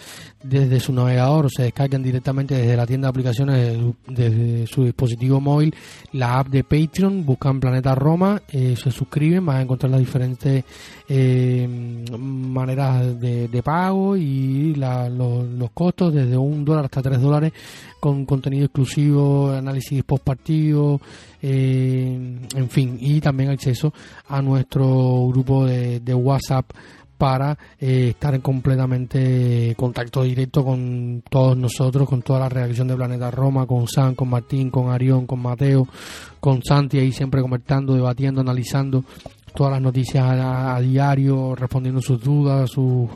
[0.42, 5.40] desde su navegador o se descargan directamente desde la tienda de aplicaciones desde su dispositivo
[5.40, 5.74] móvil
[6.12, 10.64] la app de Patreon, buscan Planeta Roma, eh, se suscriben, van a encontrar las diferentes
[11.08, 11.66] eh,
[12.18, 17.52] maneras de, pago y los costos desde un dólar hasta tres dólares
[18.00, 21.00] con contenido exclusivo, análisis post partido,
[21.40, 23.92] eh, en fin, y también acceso
[24.28, 26.70] a nuestro grupo de, WhatsApp
[27.16, 32.96] para eh, estar en completamente contacto directo con todos nosotros, con toda la reacción de
[32.96, 35.86] Planeta Roma, con San, con Martín, con Arión, con Mateo,
[36.40, 39.04] con Santi, ahí siempre comentando, debatiendo, analizando
[39.54, 43.08] todas las noticias a, a diario, respondiendo sus dudas, sus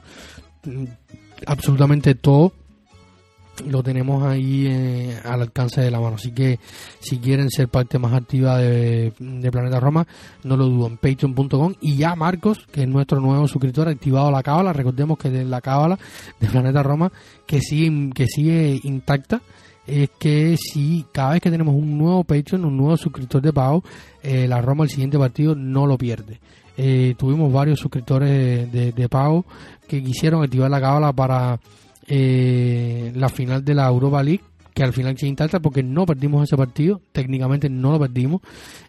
[1.47, 2.53] absolutamente todo
[3.65, 6.17] lo tenemos ahí eh, al alcance de la mano.
[6.17, 6.59] Así que
[7.01, 9.13] si quieren ser parte más activa de,
[9.51, 10.07] Planeta Roma,
[10.45, 11.75] no lo dudo, en patreon.com.
[11.81, 14.73] Y ya Marcos, que es nuestro nuevo suscriptor, ha activado la cábala.
[14.73, 15.99] Recordemos que de la cábala
[16.41, 17.11] de Planeta Roma,
[17.47, 19.41] que sigue, que sigue intacta,
[19.87, 23.85] es que si cada vez que tenemos un nuevo Patreon, un nuevo suscriptor de pago,
[24.23, 26.41] eh, la Roma el siguiente partido no lo pierde.
[26.77, 29.47] Eh, tuvimos varios suscriptores de, de pago
[29.89, 31.59] que quisieron activar la cábala para
[32.09, 34.43] eh, la final de la Europa League
[34.77, 38.43] que al final se intenta porque no perdimos ese partido, técnicamente no lo perdimos,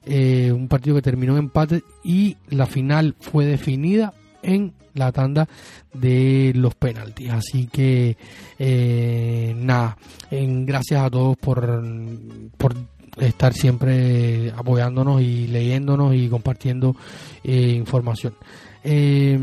[0.06, 5.47] eh, un partido que terminó en empate y la final fue definida en la tanda
[5.93, 7.30] de los penaltis.
[7.30, 8.17] Así que
[8.60, 9.97] eh, nada,
[10.30, 11.82] en, gracias a todos por,
[12.58, 12.75] por
[13.17, 16.97] estar siempre apoyándonos y leyéndonos y compartiendo
[17.45, 18.34] eh, información.
[18.89, 19.38] Eh,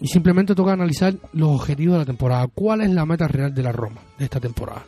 [0.00, 2.46] y simplemente toca analizar los objetivos de la temporada.
[2.46, 4.84] ¿Cuál es la meta real de la Roma de esta temporada?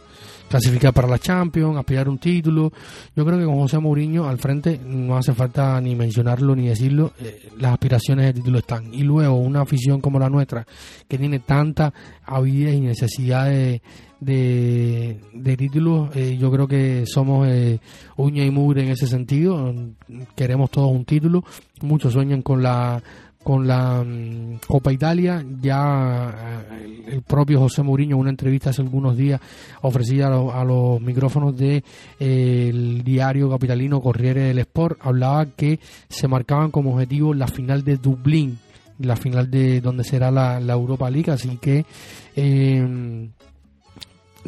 [0.48, 2.72] Clasificar para la Champions, aspirar un título.
[3.16, 7.12] Yo creo que con José Mourinho al frente no hace falta ni mencionarlo ni decirlo.
[7.20, 8.94] Eh, las aspiraciones de título están.
[8.94, 10.66] Y luego una afición como la nuestra,
[11.06, 11.92] que tiene tanta
[12.24, 13.82] avidez y necesidad de,
[14.20, 17.78] de, títulos, eh, yo creo que somos eh,
[18.16, 19.74] uña y mugre en ese sentido.
[20.34, 21.44] Queremos todos un título.
[21.82, 23.02] Muchos sueñan con la
[23.42, 25.44] con la mm, Copa Italia.
[25.60, 29.40] Ya eh, el propio José Mourinho, en una entrevista hace algunos días
[29.82, 31.82] ofrecida a, los micrófonos del
[32.18, 37.84] de, el diario capitalino Corriere del Sport, hablaba que se marcaban como objetivo la final
[37.84, 38.58] de Dublín,
[38.98, 41.30] la final de donde será la, Europa League.
[41.30, 41.84] Así que.
[42.36, 43.28] Eh,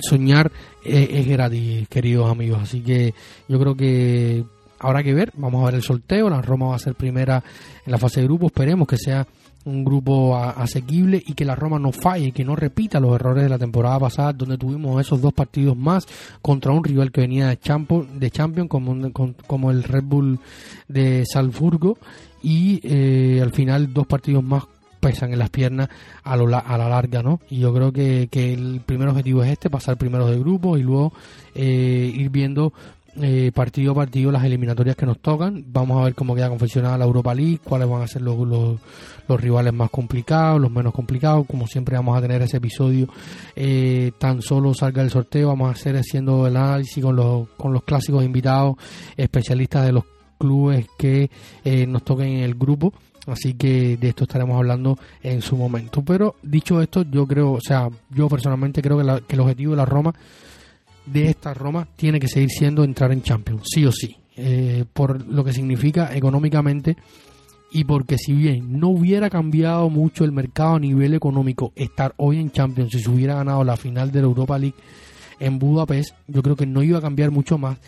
[0.02, 0.50] soñar
[0.82, 2.60] es, es gratis, queridos amigos.
[2.62, 3.12] Así que
[3.48, 4.44] yo creo que
[4.80, 7.42] habrá que ver, vamos a ver el sorteo, la Roma va a ser primera
[7.84, 9.26] en la fase de grupo, esperemos que sea
[9.64, 13.50] un grupo asequible y que la Roma no falle, que no repita los errores de
[13.50, 16.06] la temporada pasada, donde tuvimos esos dos partidos más
[16.40, 19.12] contra un rival que venía de Champions, de Champions como,
[19.46, 20.40] como el Red Bull
[20.88, 21.98] de Salzburgo,
[22.42, 24.64] y eh, al final dos partidos más
[25.00, 25.88] pesan en las piernas
[26.22, 27.40] a, lo, a la larga, ¿no?
[27.48, 30.82] Y yo creo que, que el primer objetivo es este, pasar primero de grupo y
[30.82, 31.12] luego
[31.54, 32.72] eh, ir viendo
[33.16, 35.64] eh, partido a partido las eliminatorias que nos tocan.
[35.66, 39.40] Vamos a ver cómo queda confeccionada la Europa League, cuáles van a ser los, los,
[39.40, 41.46] rivales más complicados, los menos complicados.
[41.46, 43.08] Como siempre vamos a tener ese episodio
[43.56, 45.48] eh, tan solo salga el sorteo.
[45.48, 48.76] Vamos a hacer haciendo el análisis con los, con los clásicos invitados,
[49.16, 50.04] especialistas de los
[50.38, 51.30] clubes que
[51.64, 52.92] eh, nos toquen en el grupo.
[53.26, 56.02] Así que de esto estaremos hablando en su momento.
[56.02, 59.76] Pero dicho esto, yo creo, o sea, yo personalmente creo que, que el objetivo de
[59.76, 60.14] la Roma
[61.12, 65.26] de esta Roma tiene que seguir siendo entrar en Champions, sí o sí, eh, por
[65.26, 66.96] lo que significa económicamente
[67.72, 72.38] y porque si bien no hubiera cambiado mucho el mercado a nivel económico estar hoy
[72.38, 74.76] en Champions si se hubiera ganado la final de la Europa League
[75.38, 77.78] en Budapest, yo creo que no iba a cambiar mucho más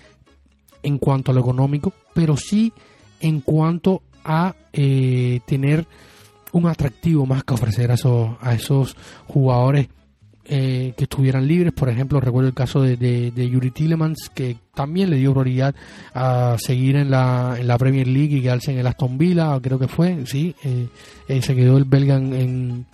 [0.82, 2.72] en cuanto a lo económico, pero sí
[3.20, 5.86] en cuanto a eh, tener
[6.52, 9.88] un atractivo más que ofrecer a esos, a esos jugadores
[10.44, 11.72] eh, que estuvieran libres.
[11.72, 15.74] Por ejemplo, recuerdo el caso de, de, Yuri Tillemans, que también le dio prioridad
[16.14, 19.78] a seguir en la, en la Premier League y quedarse en el Aston Villa, creo
[19.78, 20.88] que fue, sí, eh,
[21.28, 22.86] eh, se quedó el belga en,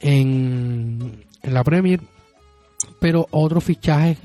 [0.00, 2.00] en, en la Premier.
[3.00, 4.18] Pero otros fichajes,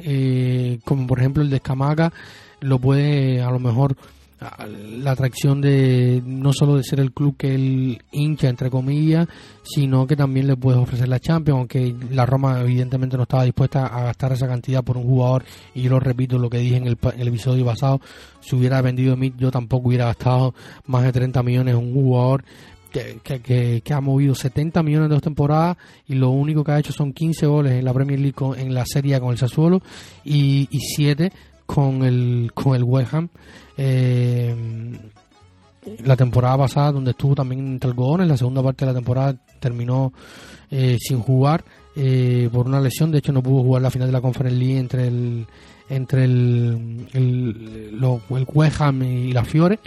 [0.84, 2.12] como por ejemplo el de Escamaca,
[2.60, 3.96] lo puede a lo mejor
[4.68, 9.28] la atracción de no solo de ser el club que él hincha entre comillas
[9.64, 13.88] sino que también le puedes ofrecer la Champions aunque la Roma evidentemente no estaba dispuesta
[13.88, 16.88] a gastar esa cantidad por un jugador y yo lo repito lo que dije en
[16.88, 18.02] el, episodio pasado
[18.42, 20.54] si hubiera vendido mí yo tampoco hubiera gastado
[20.86, 22.44] más de 30 millones en un jugador
[22.92, 25.78] que, que, que, ha movido 70 millones de dos temporadas
[26.08, 28.86] y lo único que ha hecho son 15 goles en la Premier League en la
[28.86, 29.82] Serie con el Sassuolo
[30.24, 31.32] y, y 7
[31.66, 33.30] con el, con el West Ham.
[33.78, 34.56] Eh,
[36.04, 40.14] la temporada pasada, donde estuvo también entre algodones, la segunda parte de la temporada terminó
[40.72, 41.64] eh, sin jugar
[41.96, 43.12] eh, por una lesión.
[43.12, 45.46] De hecho, no pudo jugar la final de la Conference League entre el
[45.90, 48.00] entre el, el,
[48.30, 49.80] West Ham y la Fiore.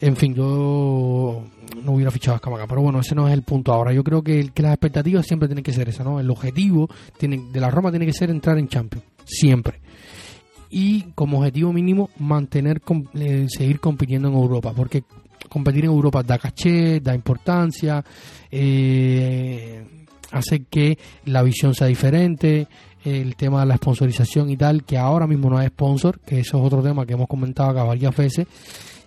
[0.00, 1.44] En fin, yo
[1.84, 3.92] no hubiera fichado a Escamaca, pero bueno, ese no es el punto ahora.
[3.92, 6.18] Yo creo que, que las expectativas siempre tienen que ser esa, ¿no?
[6.18, 9.80] El objetivo tiene, de la Roma tiene que ser entrar en Champions, siempre
[10.70, 12.80] y como objetivo mínimo mantener
[13.14, 15.02] eh, seguir compitiendo en Europa porque
[15.48, 18.04] competir en Europa da caché da importancia
[18.50, 19.84] eh,
[20.30, 22.68] hace que la visión sea diferente
[23.04, 26.58] el tema de la sponsorización y tal que ahora mismo no hay sponsor que eso
[26.58, 28.46] es otro tema que hemos comentado acá varias veces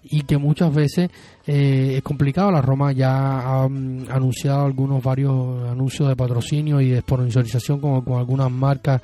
[0.06, 1.10] y que muchas veces
[1.48, 2.52] eh, es complicado.
[2.52, 8.02] La Roma ya ha mm, anunciado algunos varios anuncios de patrocinio y de sponsorización con,
[8.02, 9.02] con algunas marcas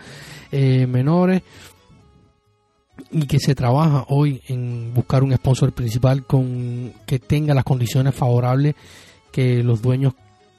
[0.52, 1.42] menores
[3.12, 8.16] y que se trabaja hoy en buscar un sponsor principal con que tenga las condiciones
[8.16, 8.76] favorables
[9.32, 10.14] que los dueños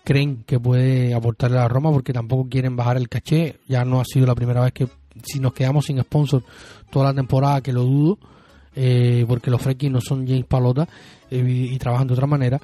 [0.04, 3.56] creen que puede aportarle a Roma porque tampoco quieren bajar el caché.
[3.68, 4.88] Ya no ha sido la primera vez que
[5.24, 6.42] si nos quedamos sin sponsor
[6.90, 8.18] toda la temporada que lo dudo
[8.74, 10.88] eh, porque los Frekis no son James Palota
[11.30, 12.60] eh, y, trabajan de otra manera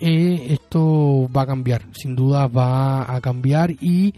[0.00, 4.14] eh, esto va a cambiar sin duda va a cambiar y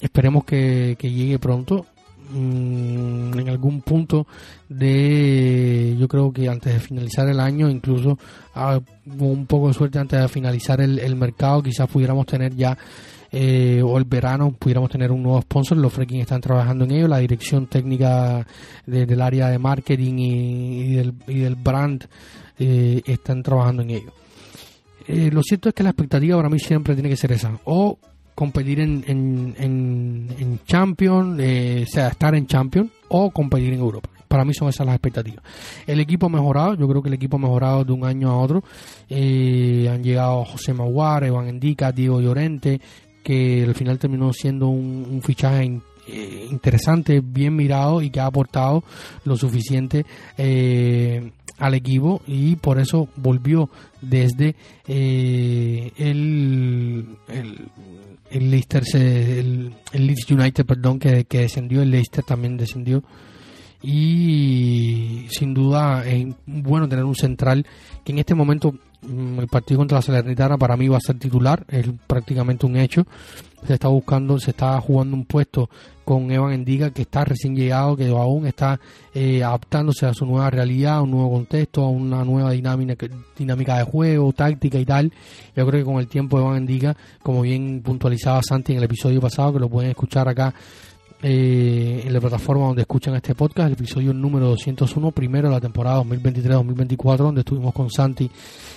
[0.00, 1.86] esperemos que, que llegue pronto
[2.30, 4.26] Mm, en algún punto
[4.68, 8.18] de yo creo que antes de finalizar el año incluso
[8.54, 8.78] ah,
[9.18, 12.76] un poco de suerte antes de finalizar el, mercado quizás pudiéramos tener ya
[13.32, 17.08] eh, o el verano pudiéramos tener un nuevo sponsor los Freaking están trabajando en ello
[17.08, 18.46] la dirección técnica
[18.84, 22.04] del área de marketing y, del, y del, brand
[22.58, 24.12] eh, están trabajando en ello.
[25.06, 27.98] Eh, lo cierto es que la expectativa para mí siempre tiene que ser esa o
[28.38, 29.56] competir en, en,
[30.38, 34.10] en, Champions, eh, sea, estar en Champions o competir en Europa.
[34.28, 35.42] Para mí son esas las expectativas.
[35.88, 38.38] El equipo ha mejorado, yo creo que el equipo ha mejorado de un año a
[38.38, 38.62] otro.
[39.08, 42.80] Eh, han llegado José Maguar, Evan Endica, Diego Llorente,
[43.24, 48.84] que al final terminó siendo un, fichaje eh, interesante, bien mirado y que ha aportado
[49.24, 53.68] lo suficiente eh, al equipo y por eso volvió
[54.00, 54.54] desde
[54.86, 55.92] el,
[57.26, 57.68] el,
[58.30, 63.02] el Leicester el, Leeds United perdón que, descendió el Leicester también descendió
[63.82, 67.64] y sin duda es bueno tener un central
[68.04, 71.18] que en este momento Mm, el partido contra la Salernitana para mí va a ser
[71.18, 73.06] titular, es prácticamente un hecho.
[73.66, 75.68] Se está buscando, se está jugando un puesto
[76.04, 78.80] con Evan Endiga que está recién llegado, que aún está
[79.12, 83.06] eh, adaptándose a su nueva realidad, a un nuevo contexto, a una nueva dinámica,
[83.36, 85.12] dinámica de juego, táctica y tal.
[85.54, 89.20] Yo creo que con el tiempo Evan Endiga, como bien puntualizaba Santi en el episodio
[89.20, 90.54] pasado, que lo pueden escuchar acá
[91.20, 95.60] eh, en la plataforma donde escuchan este podcast, el episodio número 201, primero de la
[95.60, 98.30] temporada 2023-2024, donde estuvimos con Santi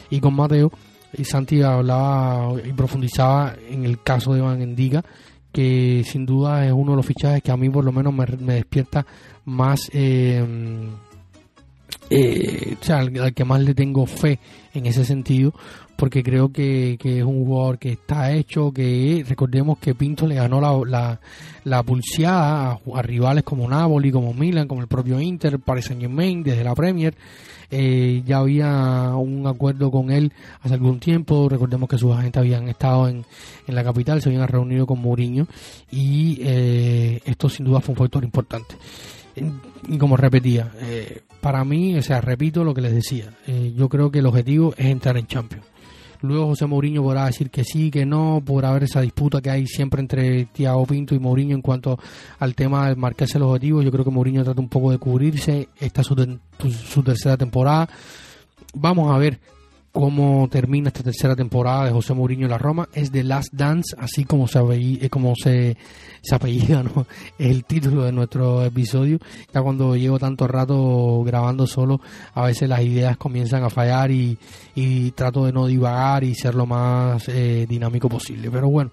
[0.10, 0.72] y con Mateo.
[1.18, 5.04] Y Santi hablaba y profundizaba en el caso de Van Endiga,
[5.52, 8.54] que sin duda es uno de los fichajes que a mí por lo menos me,
[8.54, 9.06] despierta
[9.46, 10.44] más, eh,
[12.10, 14.40] eh, o sea, al, que más le tengo fe
[14.74, 15.54] en ese sentido,
[16.02, 20.60] porque creo que, es un jugador que está hecho, que recordemos que Pinto le ganó
[20.60, 21.20] la, la,
[21.66, 26.42] la pulseada a, rivales como Napoli, como Milan, como el propio Inter, Paris Saint Germain,
[26.42, 27.14] desde la Premier.
[27.72, 32.68] Eh, ya había un acuerdo con él hace algún tiempo, recordemos que sus agentes habían
[32.68, 33.26] estado en,
[33.66, 35.48] en la capital, se habían reunido con Mourinho
[35.90, 38.76] y eh, esto sin duda fue un factor importante.
[39.88, 43.34] Y como repetía, eh, para mí, o sea, repito lo que les decía,
[43.76, 45.66] yo creo que el objetivo es entrar en Champions
[46.22, 49.68] Luego José Mourinho podrá decir que sí, que no, por haber esa disputa que hay
[49.68, 52.00] siempre entre Thiago Pinto y Mourinho en cuanto
[52.40, 53.84] al tema de marcarse los objetivos.
[53.84, 55.70] Yo creo que Mourinho trata un poco de cubrirse.
[55.80, 57.90] Esta es su tercera temporada.
[58.74, 59.40] Vamos a ver
[59.92, 63.96] cómo termina esta tercera temporada de José Mourinho en la Roma es The Last Dance,
[63.98, 65.78] así como se, eh, como se,
[66.22, 67.06] se apellida ¿no?
[67.38, 69.20] el título de nuestro episodio.
[69.54, 72.00] Ya cuando llevo tanto rato grabando solo,
[72.34, 74.38] a veces las ideas comienzan a fallar y,
[74.76, 78.50] y trato de no divagar y ser lo más eh, dinámico posible.
[78.50, 78.92] Pero bueno,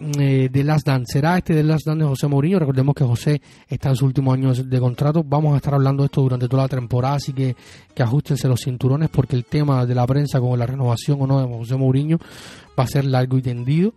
[0.00, 1.12] eh, de Last Dance.
[1.12, 2.58] ¿Será este de Last Dance de José Mourinho?
[2.58, 5.24] Recordemos que José está en su último año de contrato.
[5.24, 7.56] Vamos a estar hablando de esto durante toda la temporada, así que,
[7.94, 11.40] que ajustense los cinturones porque el tema de la prensa con la renovación o no
[11.40, 12.18] de José Mourinho
[12.78, 13.92] va a ser largo y tendido.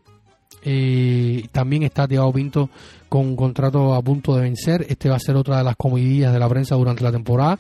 [0.64, 2.70] Eh, también está Thiago Pinto
[3.10, 4.86] con un contrato a punto de vencer.
[4.89, 7.58] Este va a ser otra de las comidillas de la prensa durante la temporada.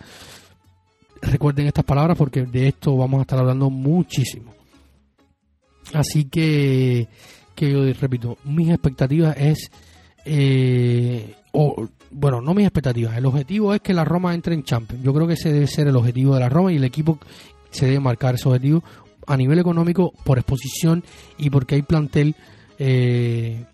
[1.21, 4.53] Recuerden estas palabras porque de esto vamos a estar hablando muchísimo.
[5.93, 7.07] Así que
[7.55, 9.71] que yo repito, mis expectativas es,
[10.25, 15.03] eh, o, bueno, no mis expectativas, el objetivo es que la Roma entre en Champions.
[15.03, 17.19] Yo creo que ese debe ser el objetivo de la Roma y el equipo
[17.69, 18.83] se debe marcar ese objetivo
[19.27, 21.03] a nivel económico, por exposición
[21.37, 22.35] y porque hay plantel
[22.79, 23.65] eh,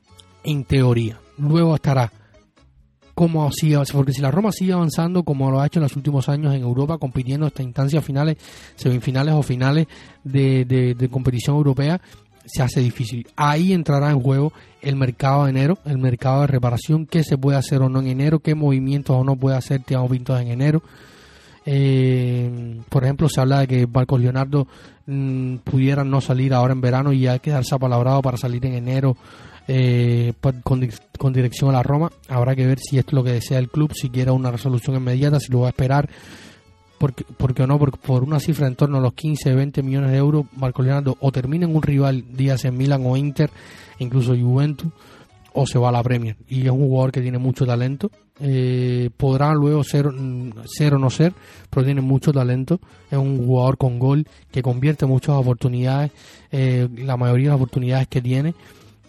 [0.43, 1.19] en teoría.
[1.37, 2.11] Luego estará
[3.13, 6.29] como sigue, porque si la Roma sigue avanzando como lo ha hecho en los últimos
[6.29, 8.37] años en Europa, compitiendo hasta instancias finales,
[8.75, 9.87] semifinales o finales
[10.23, 11.99] de, de competición europea,
[12.47, 13.27] se hace difícil.
[13.35, 17.57] Ahí entrará en juego el mercado de enero, el mercado de reparación, qué se puede
[17.57, 20.81] hacer o no en enero, qué movimientos o no puede hacer Tiago Pinto en enero.
[21.65, 24.67] Eh, por ejemplo, se habla de que Marcos Leonardo
[25.05, 29.17] mm, pudiera no salir ahora en verano y ya quedarse apalabrado para salir en enero
[29.67, 30.31] eh,
[30.63, 30.87] con,
[31.17, 32.09] con, dirección a la Roma.
[32.29, 35.41] Habrá que ver si es lo que desea el club, si quiere una resolución inmediata,
[35.41, 36.09] si lo va a esperar
[36.97, 40.17] porque, porque no, porque por una cifra en torno a los 15, 20 millones de
[40.17, 43.49] euros, Marco Leonardo o termina en un rival, días en Milan o Inter,
[43.99, 44.91] incluso Juventus,
[45.53, 46.37] o se va a la Premier.
[46.47, 48.11] Y es un jugador que tiene mucho talento.
[48.39, 50.07] Eh, podrá luego ser,
[50.65, 51.33] ser o no ser,
[51.69, 52.79] pero tiene mucho talento.
[53.09, 56.11] Es un jugador con gol que convierte muchas oportunidades,
[56.51, 58.53] eh, la mayoría de las oportunidades que tiene.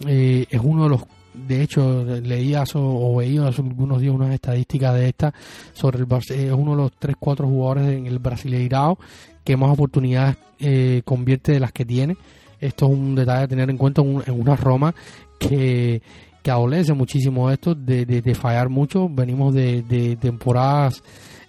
[0.07, 1.01] Eh, es uno de los
[1.33, 5.33] de hecho, leía o veía hace algunos días unas estadísticas de esta
[5.73, 8.97] sobre el es uno de los 3-4 jugadores en el Brasileirao
[9.43, 12.17] que más oportunidades eh, convierte de las que tiene.
[12.59, 14.93] Esto es un detalle a tener en cuenta en, una Roma
[15.39, 16.01] que,
[16.43, 19.07] que adolece muchísimo esto de, de, fallar mucho.
[19.09, 21.01] Venimos de, de temporadas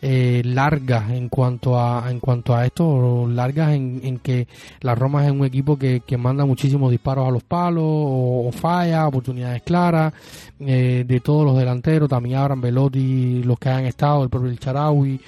[0.02, 4.48] eh, largas en cuanto a en cuanto a esto largas en, que
[4.80, 9.62] la Roma es un equipo que, manda muchísimos disparos a los palos o, falla oportunidades
[9.62, 10.14] claras
[10.58, 14.58] eh, de todos los delanteros también Abraham Velotti los que han estado el propio El
[14.58, 15.20] Charaui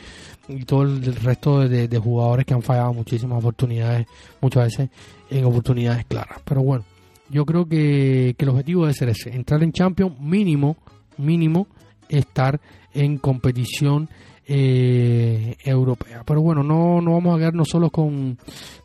[0.48, 4.06] y todo el resto de, jugadores que han fallado muchísimas oportunidades
[4.40, 4.90] muchas veces
[5.30, 6.40] en oportunidades claras.
[6.44, 6.84] Pero bueno
[7.28, 10.76] yo creo que, que el objetivo debe ser ese entrar en Champions mínimo
[11.18, 11.66] mínimo
[12.08, 12.60] estar
[12.94, 14.08] en competición
[14.46, 16.22] eh, europea.
[16.26, 18.38] Pero bueno, no, no vamos a quedarnos solos con,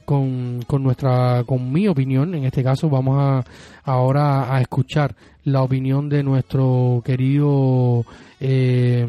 [0.06, 2.36] con, con, nuestra, con mi opinión.
[2.36, 3.44] En este caso, vamos a
[3.84, 8.06] ahora a escuchar la opinión de nuestro querido
[8.40, 9.08] eh,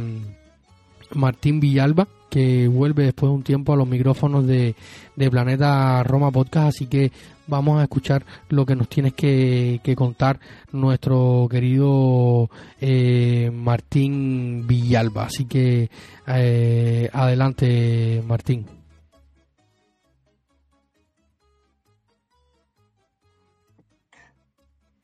[1.14, 4.74] Martín Villalba, que vuelve después de un tiempo a los micrófonos de,
[5.16, 6.68] de Planeta Roma Podcast.
[6.68, 7.10] Así que
[7.48, 10.38] vamos a escuchar lo que nos tienes que, contar
[10.70, 12.48] nuestro querido
[12.80, 15.24] eh, Martín Villalba.
[15.24, 15.90] Así que
[16.26, 18.78] eh, adelante, Martín.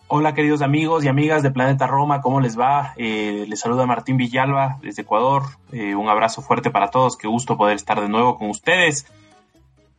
[0.07, 2.92] Hola queridos amigos y amigas de Planeta Roma, ¿cómo les va?
[2.97, 5.42] Eh, les saluda Martín Villalba desde Ecuador.
[5.72, 9.07] Eh, un abrazo fuerte para todos, qué gusto poder estar de nuevo con ustedes.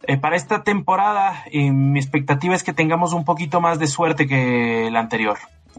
[0.04, 4.90] Eh, para esta temporada, mi expectativa es que tengamos un poquito más de suerte que
[4.92, 5.38] la anterior,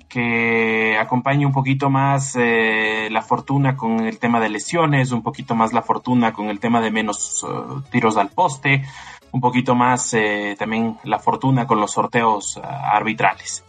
[0.08, 5.72] que acompañe un poquito más la fortuna con el tema de lesiones, un poquito más
[5.72, 7.46] la fortuna con el tema de menos
[7.90, 8.84] tiros al poste,
[9.30, 10.16] un poquito más
[10.58, 13.64] también la fortuna con los sorteos arbitrales.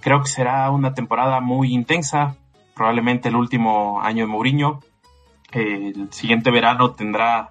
[0.00, 2.36] Creo que será una temporada muy intensa,
[2.74, 4.80] probablemente el último año de Mourinho.
[5.50, 7.50] El siguiente verano tendrá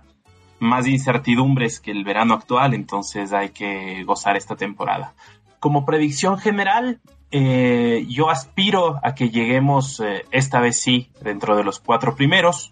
[0.60, 5.14] más incertidumbres que el verano actual, entonces hay que gozar esta temporada.
[5.60, 7.00] Como predicción general,
[7.32, 12.72] eh, yo aspiro a que lleguemos eh, esta vez sí dentro de los cuatro primeros,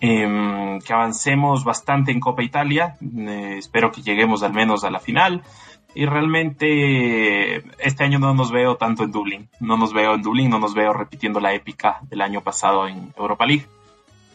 [0.00, 5.00] em, que avancemos bastante en Copa Italia, eh, espero que lleguemos al menos a la
[5.00, 5.42] final
[5.94, 9.48] y realmente este año no nos veo tanto en Dublín.
[9.58, 13.12] No nos veo en Dublín, no nos veo repitiendo la épica del año pasado en
[13.16, 13.66] Europa League.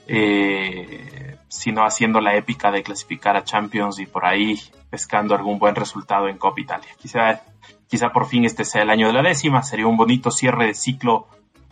[0.08, 5.76] Eh, sino haciendo la épica de clasificar a Champions y por ahí pescando algún buen
[5.76, 6.90] resultado en Copa Italia.
[7.00, 7.42] Quizá,
[7.88, 10.74] quizá por fin este sea el año de la décima, sería un bonito cierre de
[10.74, 11.28] ciclo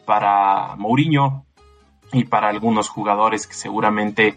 [0.06, 1.46] para Mourinho
[2.12, 4.36] y para algunos jugadores que seguramente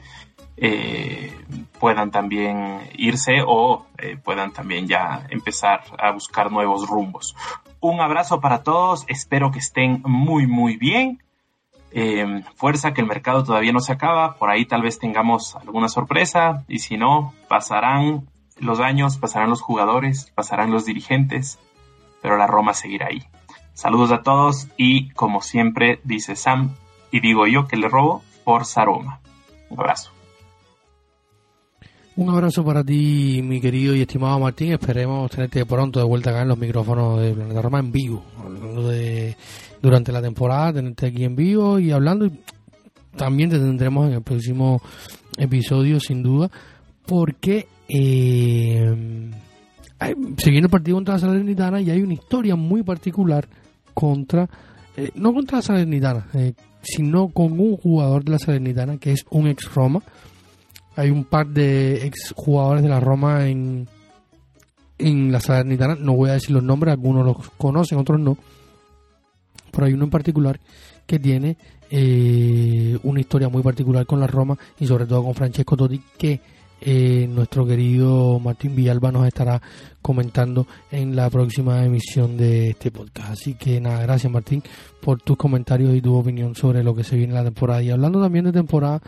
[0.56, 1.32] eh,
[1.78, 7.36] puedan también irse o eh, puedan también ya empezar a buscar nuevos rumbos.
[7.80, 11.22] Un abrazo para todos, espero que estén muy muy bien.
[11.98, 15.88] Eh, fuerza que el mercado todavía no se acaba, por ahí tal vez tengamos alguna
[15.88, 18.28] sorpresa y si no, pasarán
[18.58, 21.58] los años, pasarán los jugadores, pasarán los dirigentes,
[22.20, 23.22] pero la Roma seguirá ahí.
[23.72, 26.74] Saludos a todos y como siempre dice Sam
[27.10, 29.20] y digo yo que le robo por Saroma.
[29.70, 30.12] Un abrazo.
[32.16, 34.72] Un abrazo para ti, mi querido y estimado Martín.
[34.72, 38.22] Esperemos tenerte pronto de vuelta acá en los micrófonos de Planeta Roma en vivo.
[39.82, 42.30] Durante la temporada, tenerte aquí en vivo y hablando.
[43.16, 44.80] También te tendremos en el próximo
[45.38, 46.50] episodio, sin duda,
[47.06, 49.30] porque eh,
[50.36, 53.48] se viene el partido contra la Salernitana y hay una historia muy particular
[53.94, 54.48] contra,
[54.96, 56.52] eh, no contra la Salernitana, eh,
[56.82, 60.02] sino con un jugador de la Salernitana que es un ex Roma
[60.96, 63.86] hay un par de ex jugadores de la Roma en,
[64.98, 65.94] en la Salernitana.
[65.94, 68.38] No voy a decir los nombres, algunos los conocen, otros no.
[69.76, 70.58] Pero hay uno en particular
[71.06, 71.58] que tiene
[71.90, 76.40] eh, una historia muy particular con la Roma y sobre todo con Francesco Totti que
[76.80, 79.60] eh, nuestro querido Martín Villalba nos estará
[80.00, 83.32] comentando en la próxima emisión de este podcast.
[83.32, 84.62] Así que nada, gracias Martín
[85.00, 87.82] por tus comentarios y tu opinión sobre lo que se viene en la temporada.
[87.82, 89.00] Y hablando también de temporada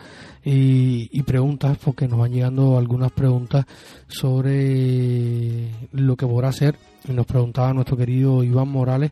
[0.43, 3.65] y, preguntas, porque nos van llegando algunas preguntas
[4.07, 6.75] sobre lo que podrá hacer.
[7.07, 9.11] Y nos preguntaba nuestro querido Iván Morales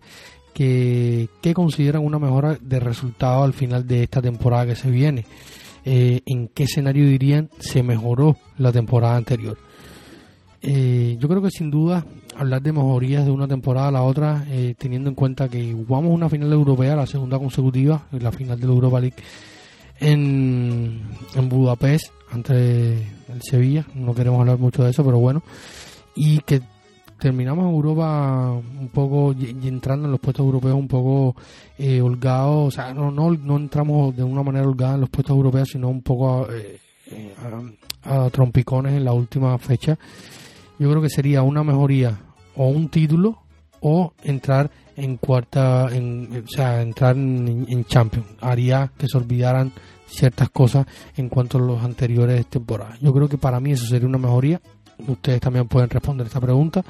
[0.57, 5.23] que, consideran una mejora de resultado al final de esta temporada que se viene.
[5.85, 9.57] Eh, en qué escenario dirían se mejoró la temporada anterior.
[10.63, 12.03] Eh, yo creo que sin duda
[12.35, 16.11] hablar de mejorías de una temporada a la otra, eh, teniendo en cuenta que jugamos
[16.11, 19.15] una final europea, la segunda consecutiva, la final de la Europa League
[19.99, 21.03] en,
[21.35, 25.43] en Budapest, ante el Sevilla, no queremos hablar mucho de eso, pero bueno,
[26.15, 26.61] y que
[27.19, 31.35] terminamos Europa un poco y, entrando en los puestos europeos un poco
[31.77, 35.35] eh, holgados, o sea, no, no, no entramos de una manera holgada en los puestos
[35.35, 36.79] europeos, sino un poco eh,
[37.11, 37.33] eh,
[38.03, 39.97] a, trompicones en la última fecha.
[40.79, 42.17] Yo creo que sería una mejoría
[42.55, 43.39] o un título
[43.81, 48.27] o entrar en cuarta, en, o sea, entrar en, en Champions.
[48.41, 49.71] Haría que se olvidaran
[50.07, 52.99] ciertas cosas en cuanto a los anteriores temporadas.
[52.99, 54.61] Yo creo que para mí eso sería una mejoría
[55.07, 56.83] Ustedes también pueden responder esta pregunta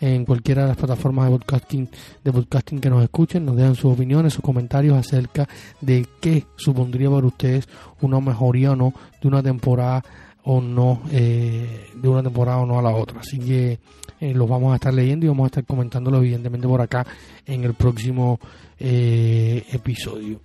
[0.00, 1.88] en cualquiera de las plataformas de podcasting,
[2.22, 3.44] de podcasting que nos escuchen.
[3.44, 5.48] Nos dejan sus opiniones, sus comentarios acerca
[5.80, 7.68] de qué supondría para ustedes
[8.00, 10.02] una mejoría o no de una temporada
[10.44, 13.20] o no eh, de una temporada o no a la otra.
[13.20, 13.78] Así que
[14.20, 17.06] eh, los vamos a estar leyendo y vamos a estar comentándolo evidentemente por acá
[17.46, 18.38] en el próximo
[18.78, 20.40] eh, episodio.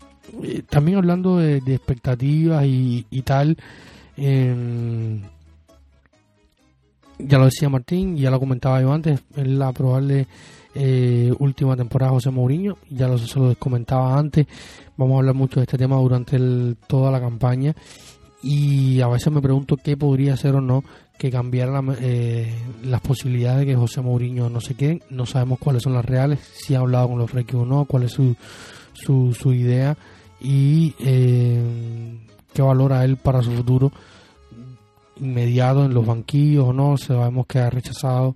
[0.69, 3.57] también hablando de, expectativas y, y tal
[7.19, 10.27] ya lo decía Martín, ya lo comentaba yo antes, es la probable
[10.73, 14.47] eh, última temporada de José Mourinho, ya lo, se lo comentaba antes,
[14.97, 16.37] vamos a hablar mucho de este tema durante
[16.87, 17.75] toda la campaña.
[18.41, 20.85] Y a veces me pregunto qué podría ser o no
[21.17, 22.53] que cambiara eh,
[22.83, 26.39] las posibilidades de que José Mourinho no se quede, no sabemos cuáles son las reales,
[26.39, 28.37] si ha hablado con los Frecky o no, cuál es su,
[28.93, 29.97] su, su idea
[30.39, 32.17] y eh,
[32.53, 33.91] qué valora él para su futuro
[35.19, 38.35] inmediato en los banquillos o no, sabemos que ha rechazado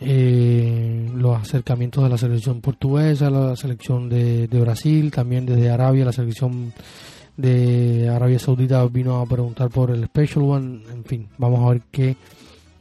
[0.00, 6.12] eh, los acercamientos de la selección portuguesa, la selección de, Brasil, también desde Arabia, la
[6.12, 6.72] selección
[7.36, 11.82] de Arabia Saudita vino a preguntar por el Special One, en fin, vamos a ver
[11.90, 12.16] qué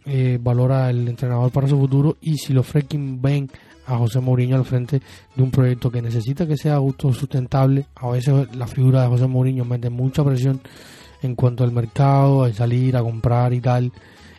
[0.05, 3.49] eh, valora el entrenador para su futuro y si los freaking ven
[3.87, 5.01] a José Mourinho al frente
[5.35, 7.85] de un proyecto que necesita que sea autosustentable.
[7.95, 10.61] A veces la figura de José Mourinho mete mucha presión
[11.21, 13.91] en cuanto al mercado, a salir, a comprar y tal,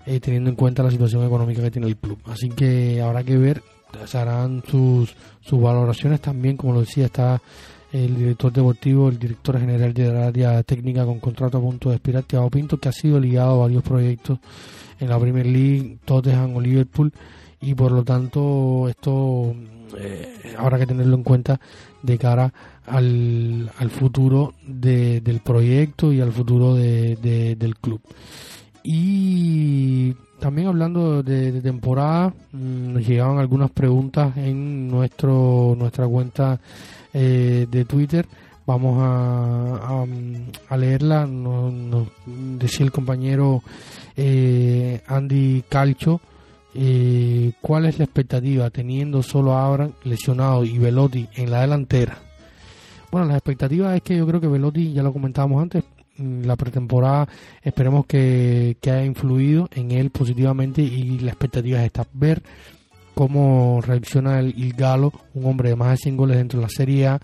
[0.07, 2.19] eh, teniendo en cuenta la situación económica que tiene el club.
[2.27, 3.63] Así que habrá que ver,
[4.07, 7.41] se harán sus, sus valoraciones también, como lo decía, está
[7.93, 11.97] el director deportivo, el director general de la área técnica con contrato a punto de
[11.97, 14.39] expirar, Thiago Pinto, que ha sido ligado a varios proyectos
[15.01, 17.13] en la Premier League, Tottenham o Liverpool
[17.61, 19.55] y por lo tanto esto
[19.97, 21.61] eh, habrá que tenerlo en cuenta
[22.03, 22.53] de cara
[22.91, 28.01] al, al futuro del proyecto y al futuro de, del club.
[28.83, 36.61] Y también hablando de, temporada, mm, nos llegaban algunas preguntas en nuestro nuestra cuenta
[37.13, 38.27] eh, de Twitter.
[38.67, 40.05] Vamos a,
[40.69, 41.27] a, leerla.
[41.27, 42.09] Nos,
[42.59, 43.63] decía el compañero
[44.17, 46.21] eh, Andy Calcho
[46.75, 52.19] eh, ¿cuál es la expectativa teniendo solo a Abraham lesionado y Velotti en la delantera?
[53.11, 55.85] Bueno, la expectativa es que yo creo que Velotti, ya lo comentábamos antes,
[56.19, 57.29] la pretemporada
[57.63, 62.43] esperemos que, haya influido en él positivamente y la expectativa es esta, ver
[63.15, 67.07] cómo reacciona el, Galo, un hombre de más de 100 goles dentro de la Serie
[67.07, 67.21] A,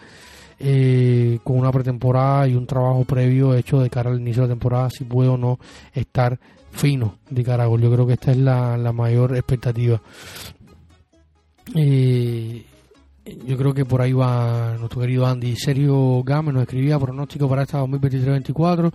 [0.59, 4.55] eh, con una pretemporada y un trabajo previo hecho de cara al inicio de la
[4.55, 5.59] temporada, si puede o no
[5.93, 6.39] estar
[6.71, 7.83] fino de Caragol.
[7.83, 10.01] Yo creo que esta es la, la mayor expectativa.
[11.75, 12.65] Eh,
[13.25, 15.57] yo creo que por ahí va nuestro querido Andy.
[15.57, 18.93] Sergio Gámez nos escribía pronóstico para esta 2023-2024,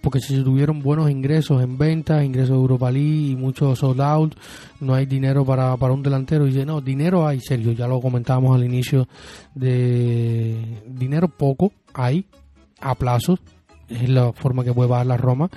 [0.00, 4.00] porque si se tuvieron buenos ingresos en ventas, ingresos de Europa League y muchos sold
[4.00, 4.34] out,
[4.80, 6.46] no hay dinero para, para un delantero.
[6.46, 9.08] Y dice, no, dinero hay, Sergio, ya lo comentábamos al inicio
[9.54, 12.24] de dinero poco hay
[12.80, 13.40] a plazos,
[13.88, 15.50] es la forma que puede pagar la Roma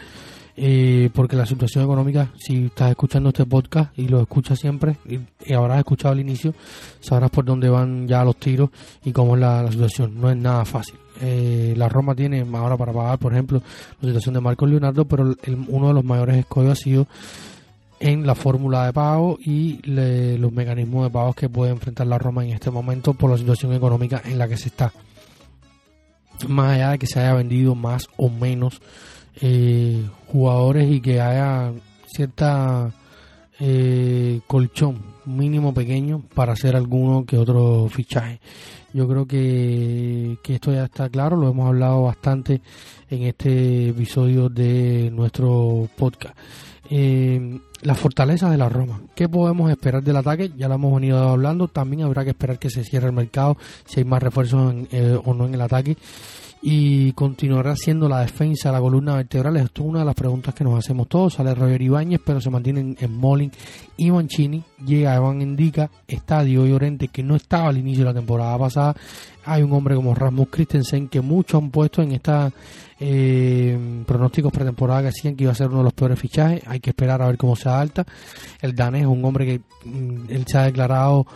[0.58, 5.54] eh, porque la situación económica, si estás escuchando este podcast y lo escuchas siempre y,
[5.54, 6.54] habrás escuchado al inicio,
[7.02, 8.70] sabrás por dónde van ya los tiros
[9.04, 10.20] y cómo es la, situación.
[10.20, 10.96] No es nada fácil.
[11.22, 13.62] Eh, la Roma tiene ahora para pagar, por ejemplo,
[14.00, 15.36] la situación de Marcos Leonardo, pero
[15.68, 17.08] uno de los mayores escollos ha sido
[18.00, 22.46] en la fórmula de pago y los mecanismos de pagos que puede enfrentar la Roma
[22.46, 24.94] en este momento por la situación económica en la que se está.
[26.48, 28.82] Más allá de que se haya vendido más o menos
[29.42, 31.72] eh, jugadores y que haya
[32.08, 32.92] cierta
[33.60, 38.40] eh, colchón mínimo pequeño para hacer alguno que otro fichaje.
[38.94, 42.62] Yo creo que, que esto ya está claro, lo hemos hablado bastante
[43.10, 46.38] en este episodio de nuestro podcast.
[46.90, 49.02] Eh, la fortaleza de la Roma.
[49.16, 50.52] ¿Qué podemos esperar del ataque?
[50.56, 51.68] Ya lo hemos venido hablando.
[51.68, 55.34] También habrá que esperar que se cierre el mercado, si hay más refuerzos eh, o
[55.34, 55.98] no en el ataque
[56.68, 59.56] y continuará siendo la defensa la columna vertebral.
[59.58, 61.36] Esto es una de las preguntas que nos hacemos todos.
[61.36, 63.52] Sale Roger Ibáñez, pero se mantienen en Molin
[63.98, 64.64] y Mancini.
[64.84, 68.96] Llega Evan Indica, Estadio y Orente, que no estaba al inicio de la temporada pasada.
[69.46, 72.52] Hay un hombre como Rasmus Christensen que muchos han puesto en esta
[73.00, 76.64] eh, pronósticos pretemporada que decían que iba a ser uno de los peores fichajes.
[76.66, 78.08] Hay que esperar a ver cómo se adapta.
[78.60, 81.28] El danés es un hombre que mm, él se ha declarado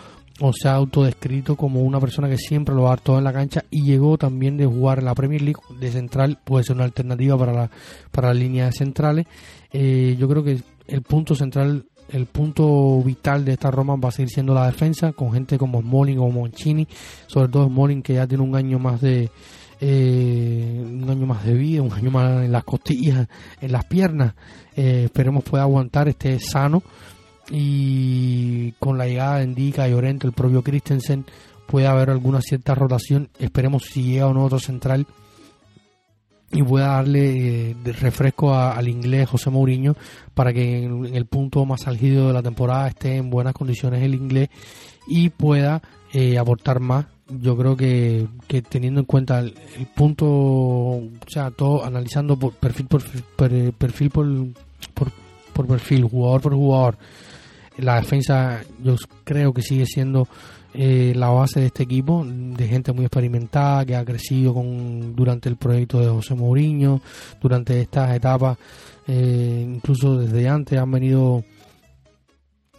[0.41, 3.33] o se ha autodescrito como una persona que siempre lo va a todo en la
[3.33, 6.85] cancha y llegó también de jugar en la Premier League de central, puede ser una
[6.85, 7.69] alternativa para la,
[8.11, 9.25] para las líneas centrales.
[9.71, 14.11] Eh, yo creo que el punto central, el punto vital de esta Roma va a
[14.11, 16.87] seguir siendo la defensa, con gente como Smalling o Monchini,
[17.27, 19.29] sobre todo Smalling que ya tiene un año más de
[19.81, 23.27] eh, un año más de vida, un año más en las costillas,
[23.61, 24.33] en las piernas.
[24.75, 26.83] Eh, esperemos pueda aguantar, esté sano
[27.51, 31.25] y con la llegada de Indica y Orente, el propio Christensen,
[31.67, 33.29] puede haber alguna cierta rotación.
[33.39, 35.05] Esperemos si llega un otro central
[36.51, 39.95] y pueda darle eh, refresco al inglés José Mourinho
[40.33, 44.15] para que en, el punto más álgido de la temporada esté en buenas condiciones el
[44.15, 44.49] inglés
[45.07, 45.81] y pueda
[46.13, 47.05] eh, aportar más.
[47.29, 49.53] Yo creo que, que teniendo en cuenta el,
[49.93, 53.03] punto, o sea, todo analizando por perfil por
[53.73, 54.25] perfil por,
[55.53, 56.97] por perfil, jugador por jugador,
[57.81, 60.27] la defensa yo creo que sigue siendo
[60.73, 65.49] eh, la base de este equipo, de gente muy experimentada que ha crecido con, durante
[65.49, 67.01] el proyecto de José Mourinho,
[67.41, 68.57] durante estas etapas,
[69.07, 71.43] eh, incluso desde antes han venido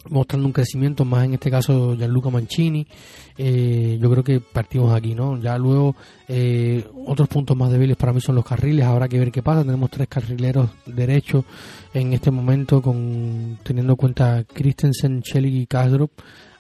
[0.09, 2.87] mostrando un crecimiento más en este caso Gianluca Mancini.
[3.37, 5.95] Eh, yo creo que partimos aquí no ya luego
[6.29, 8.85] eh, otros puntos más débiles para mí son los carriles.
[8.85, 9.65] Habrá que ver qué pasa.
[9.65, 11.45] Tenemos tres carrileros derechos
[11.93, 16.11] en este momento con teniendo en cuenta Christensen, Shelley y Castro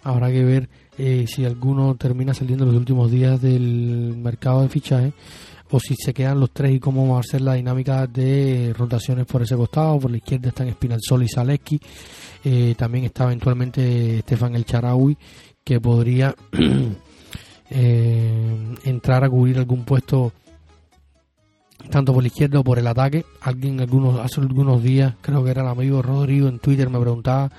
[0.03, 0.69] habrá que ver
[0.99, 5.13] eh, si alguno termina saliendo los últimos días del mercado de fichaje
[5.73, 9.27] o si se quedan los tres y cómo va a ser la dinámica de rotaciones
[9.27, 9.99] por ese costado.
[9.99, 11.81] Por la izquierda están Espinalzol y Zaleski.
[12.45, 15.17] Eh, también está eventualmente Estefan El Charaui,
[15.63, 16.35] que podría
[17.71, 20.33] eh, entrar a cubrir algún puesto
[21.91, 23.25] tanto por la izquierda o por el ataque.
[23.41, 27.51] Alguien algunos hace algunos días, creo que era el amigo Rodrigo en Twitter, me preguntaba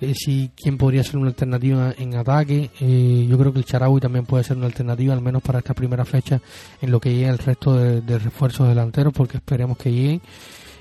[0.00, 2.70] eh, si quién podría ser una alternativa en ataque.
[2.80, 5.74] Eh, yo creo que el Charaui también puede ser una alternativa, al menos para esta
[5.74, 6.40] primera fecha,
[6.80, 10.20] en lo que llega el resto de, refuerzos delanteros, porque esperemos que lleguen.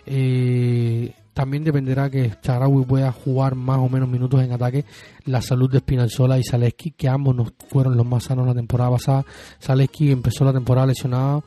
[0.05, 4.85] Eh, también dependerá que Charaui pueda jugar más o menos minutos en ataque,
[5.25, 8.91] la salud de Spinazzola y Zaleski, que ambos no fueron los más sanos la temporada
[8.91, 9.25] pasada.
[9.61, 11.43] Zaleski empezó la temporada lesionado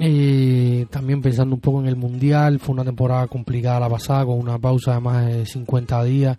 [0.00, 4.38] eh, también pensando un poco en el Mundial, fue una temporada complicada la pasada, con
[4.38, 6.38] una pausa de más de 50 días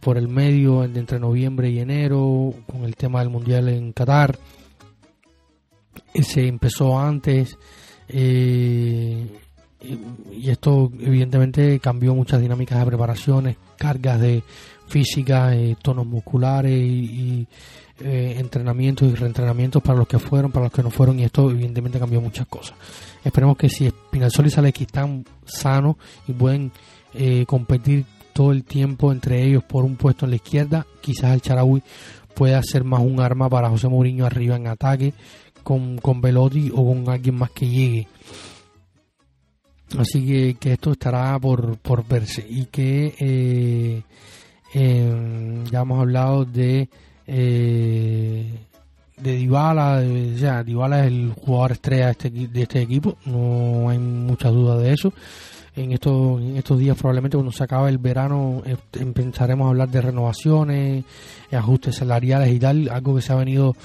[0.00, 4.38] por el medio, entre noviembre y enero, con el tema del Mundial en Qatar.
[6.14, 7.56] Se empezó antes
[8.08, 9.26] eh,
[10.32, 14.42] y esto evidentemente cambió muchas dinámicas de preparaciones, cargas de
[14.88, 17.46] física, eh, tonos musculares y,
[18.00, 21.50] eh, entrenamientos y reentrenamientos para los que fueron, para los que no fueron, y esto
[21.50, 22.76] evidentemente cambió muchas cosas.
[23.24, 25.96] Esperemos que si Spinazzola y Saleski están sanos
[26.28, 26.72] y pueden
[27.14, 31.40] eh, competir todo el tiempo entre ellos por un puesto en la izquierda, quizás el
[31.40, 31.82] Charaui
[32.34, 35.14] pueda ser más un arma para José Mourinho arriba en ataque
[35.62, 38.08] con, con Velotti o con alguien más que llegue.
[39.98, 44.02] Así que, que esto estará por, por verse y que eh,
[45.70, 46.90] ya hemos hablado de
[47.26, 48.52] eh,
[49.16, 53.88] de Dybala, de, ya, Dybala es el jugador estrella de este, de este equipo, no
[53.88, 55.12] hay mucha duda de eso.
[55.74, 59.90] En estos, en estos días probablemente cuando se acabe el verano eh, empezaremos a hablar
[59.90, 61.04] de renovaciones,
[61.52, 63.76] ajustes salariales y tal, algo que se ha venido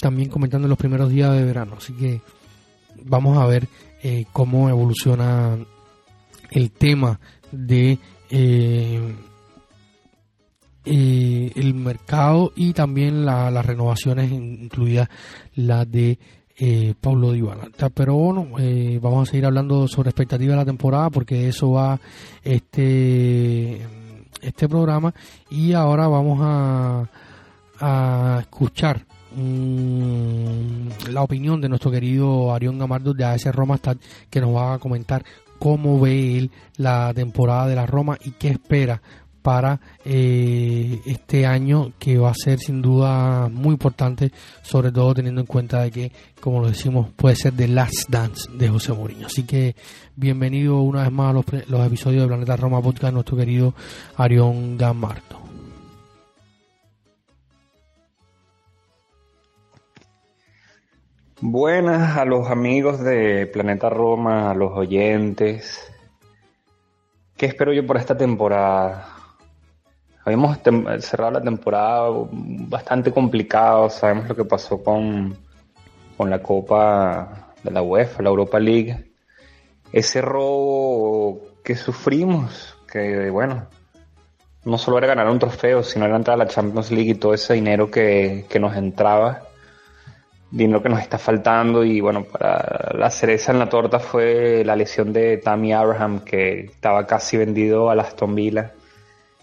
[0.00, 1.76] también comentando en los primeros días de verano.
[1.78, 2.20] Así que
[3.04, 3.68] vamos a ver
[4.02, 5.56] eh, cómo evoluciona
[6.50, 7.20] el tema
[7.52, 7.98] de
[8.30, 9.14] eh,
[10.84, 15.08] eh, el mercado y también las renovaciones, incluidas
[15.54, 16.18] la de
[16.58, 17.68] eh, Pablo Dybala.
[17.94, 21.98] Pero bueno, eh, vamos a seguir hablando sobre expectativas de la temporada porque eso va
[22.42, 23.80] este
[24.40, 25.14] este programa
[25.50, 27.08] y ahora vamos a,
[27.80, 29.04] a escuchar
[31.10, 33.96] la opinión de nuestro querido Arión Gamardo de AS Roma Stad
[34.28, 35.24] que nos va a comentar
[35.58, 39.00] cómo ve él la temporada de la Roma y qué espera
[39.42, 44.30] para eh, este año que va a ser sin duda muy importante,
[44.62, 48.50] sobre todo teniendo en cuenta de que, como lo decimos, puede ser The Last Dance
[48.52, 49.26] de José Mourinho.
[49.26, 49.74] Así que
[50.16, 53.74] bienvenido una vez más a los, los episodios de Planeta Roma Podcast, nuestro querido
[54.16, 55.42] Arión Gamarto.
[61.44, 65.92] Buenas a los amigos de Planeta Roma, a los oyentes.
[67.36, 69.11] ¿Qué espero yo por esta temporada?
[70.24, 70.58] Habíamos
[71.00, 75.36] cerrado la temporada bastante complicado, sabemos lo que pasó con,
[76.16, 79.12] con la Copa de la UEFA, la Europa League.
[79.92, 83.66] Ese robo que sufrimos, que bueno,
[84.64, 87.34] no solo era ganar un trofeo, sino era entrar a la Champions League y todo
[87.34, 89.42] ese dinero que, que nos entraba,
[90.50, 94.76] dinero que nos está faltando y bueno, para la cereza en la torta fue la
[94.76, 98.72] lesión de Tammy Abraham que estaba casi vendido a Aston Villa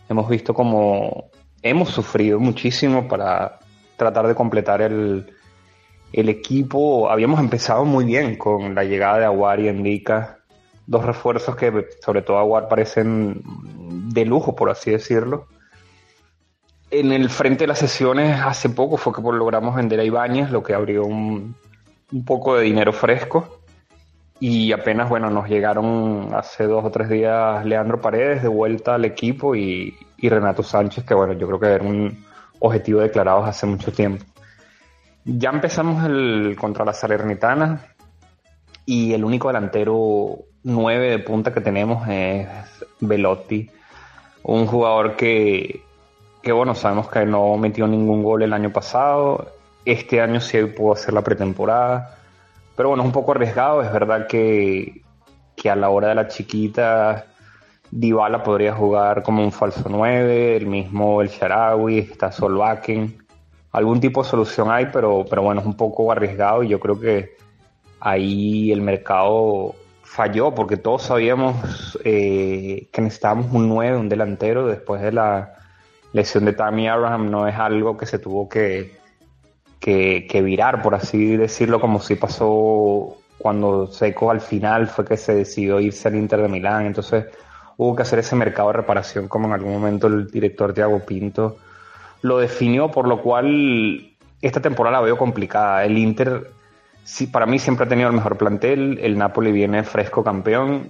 [0.09, 1.29] hemos visto como
[1.61, 3.59] hemos sufrido muchísimo para
[3.95, 5.33] tratar de completar el,
[6.11, 7.09] el equipo.
[7.09, 10.39] Habíamos empezado muy bien con la llegada de Aguar y Endica,
[10.87, 13.41] dos refuerzos que sobre todo Aguar parecen
[14.13, 15.47] de lujo, por así decirlo.
[16.91, 20.63] En el frente de las sesiones hace poco fue que logramos vender a Ibáñez, lo
[20.63, 21.55] que abrió un,
[22.11, 23.58] un poco de dinero fresco.
[24.39, 29.03] Y apenas, bueno, nos llegaron hace dos o tres días Leandro Paredes de vuelta al
[29.03, 32.25] equipo y, Renato Sánchez, que bueno, yo creo que era un
[32.59, 34.23] objetivo declarado hace mucho tiempo.
[35.25, 37.85] Ya empezamos el contra la Salernitana
[38.85, 42.47] y el único delantero nueve de punta que tenemos es
[43.01, 43.69] Velotti,
[44.43, 45.83] un jugador que,
[46.41, 49.51] que bueno, sabemos que no metió ningún gol el año pasado,
[49.83, 52.18] este año sí pudo hacer la pretemporada
[52.79, 53.81] pero bueno, es un poco arriesgado.
[53.81, 55.01] Es verdad que,
[55.69, 57.25] a la hora de la chiquita
[57.91, 63.17] Dybala podría jugar como un falso 9, el mismo El Sharawi, está Solbakken.
[63.73, 66.97] Algún tipo de solución hay, pero, pero bueno, es un poco arriesgado y yo creo
[66.97, 67.35] que
[67.99, 75.01] ahí el mercado falló porque todos sabíamos eh, que necesitábamos un 9, un delantero después
[75.01, 75.53] de la
[76.13, 77.29] lesión de Tammy Abraham.
[77.29, 78.98] No es algo que se tuvo que,
[79.79, 85.33] que, virar, por así decirlo, como si pasó cuando Seco al final fue que se
[85.33, 86.85] decidió irse al Inter de Milán.
[86.85, 87.25] Entonces
[87.77, 91.57] hubo que hacer ese mercado de reparación como en algún momento el director Thiago Pinto
[92.21, 94.09] lo definió, por lo cual
[94.41, 95.85] esta temporada la veo complicada.
[95.85, 96.51] El Inter,
[97.03, 100.89] sí, para mí siempre ha tenido el mejor plantel, el Napoli viene fresco campeón.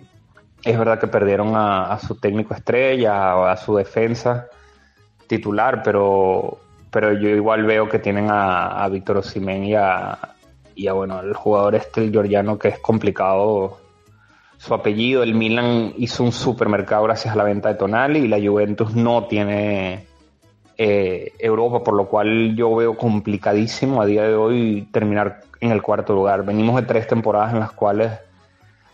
[0.63, 4.47] Es verdad que perdieron a, su técnico estrella, a, su defensa
[5.27, 6.59] titular, pero,
[6.91, 10.35] pero yo igual veo que tienen a, Víctor a,
[10.75, 13.79] y a, bueno, el jugador este, el georgiano, que es complicado
[14.57, 15.23] su apellido.
[15.23, 19.25] El Milan hizo un supermercado gracias a la venta de Tonali y la Juventus no
[19.25, 20.07] tiene
[20.77, 25.81] eh, Europa, por lo cual yo veo complicadísimo a día de hoy terminar en el
[25.81, 26.45] cuarto lugar.
[26.45, 28.11] Venimos de tres temporadas en las cuales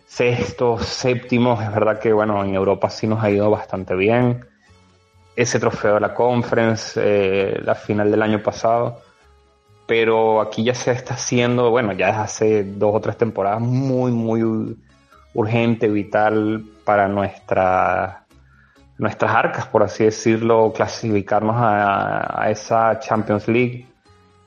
[0.06, 4.46] sextos, séptimos, es verdad que bueno, en Europa sí nos ha ido bastante bien.
[5.36, 9.02] Ese trofeo de la Conference, eh, la final del año pasado,
[9.86, 14.12] pero aquí ya se está haciendo, bueno, ya desde hace dos o tres temporadas muy,
[14.12, 14.78] muy
[15.34, 18.26] urgente, vital para nuestra,
[18.98, 23.88] nuestras arcas, por así decirlo, clasificarnos a, esa Champions League.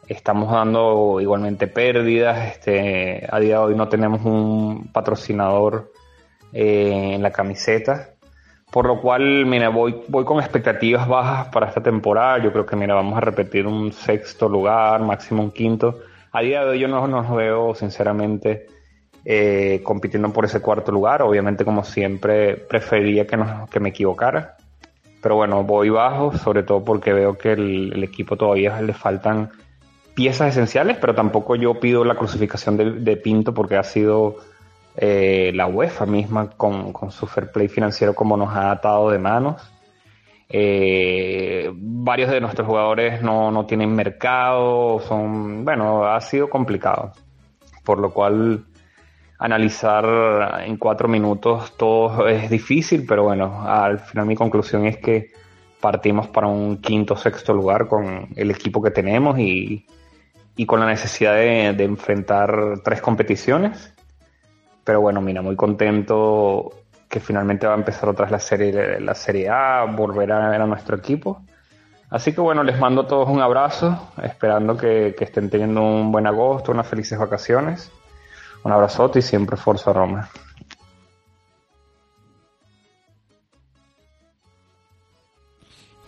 [0.09, 2.53] Estamos dando igualmente pérdidas.
[2.53, 5.93] Este, a día de hoy no tenemos un patrocinador
[6.53, 8.15] eh, en la camiseta.
[8.71, 12.39] Por lo cual, mira, voy, voy con expectativas bajas para esta temporada.
[12.39, 16.01] Yo creo que, mira, vamos a repetir un sexto lugar, máximo un quinto.
[16.33, 18.67] A día de hoy yo no nos veo, sinceramente,
[19.25, 21.23] eh, compitiendo por ese cuarto lugar.
[21.23, 23.39] Obviamente, como siempre, preferiría que,
[23.71, 24.57] que me equivocara.
[25.21, 29.51] Pero bueno, voy bajo, sobre todo porque veo que el, equipo todavía le faltan
[30.15, 34.37] piezas esenciales, pero tampoco yo pido la crucificación de, Pinto porque ha sido
[35.01, 39.63] eh, la UEFA misma con, su fair play financiero como nos ha atado de manos.
[40.49, 47.13] Eh, varios de nuestros jugadores no, no, tienen mercado, son, bueno, ha sido complicado.
[47.85, 48.65] Por lo cual
[49.39, 55.31] analizar en cuatro minutos todo es difícil, pero bueno, al final mi conclusión es que
[55.81, 59.87] partimos para un quinto sexto lugar con el equipo que tenemos y,
[60.67, 63.95] con la necesidad de, enfrentar tres competiciones.
[64.89, 66.73] Pero bueno, mira, muy contento
[67.11, 70.63] que finalmente va a empezar otra vez la serie, la serie A, volver a ver
[70.63, 71.43] a nuestro equipo.
[72.09, 76.27] Así que bueno, les mando a todos un abrazo, esperando que, estén teniendo un buen
[76.27, 77.93] agosto, unas felices vacaciones
[78.65, 80.31] un abrazote y siempre Forza Roma.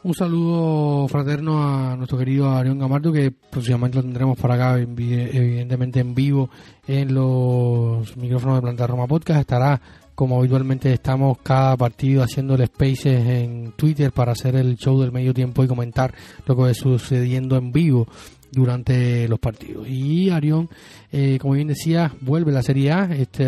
[0.03, 6.01] Un saludo fraterno a nuestro querido Arión Gamardo, que próximamente lo tendremos para acá, evidentemente
[6.01, 6.49] en vivo,
[6.87, 9.41] en los micrófonos de Planta Roma Podcast.
[9.41, 9.79] Estará,
[10.15, 15.13] como habitualmente estamos, cada partido haciendo el Spaces en Twitter para hacer el show del
[15.13, 16.15] medio tiempo y comentar
[16.47, 18.07] lo que va sucediendo en vivo
[18.53, 19.89] durante los partidos.
[19.89, 20.69] Y Arión,
[21.13, 23.05] eh, como bien decía, vuelve la Serie A.
[23.15, 23.45] Este,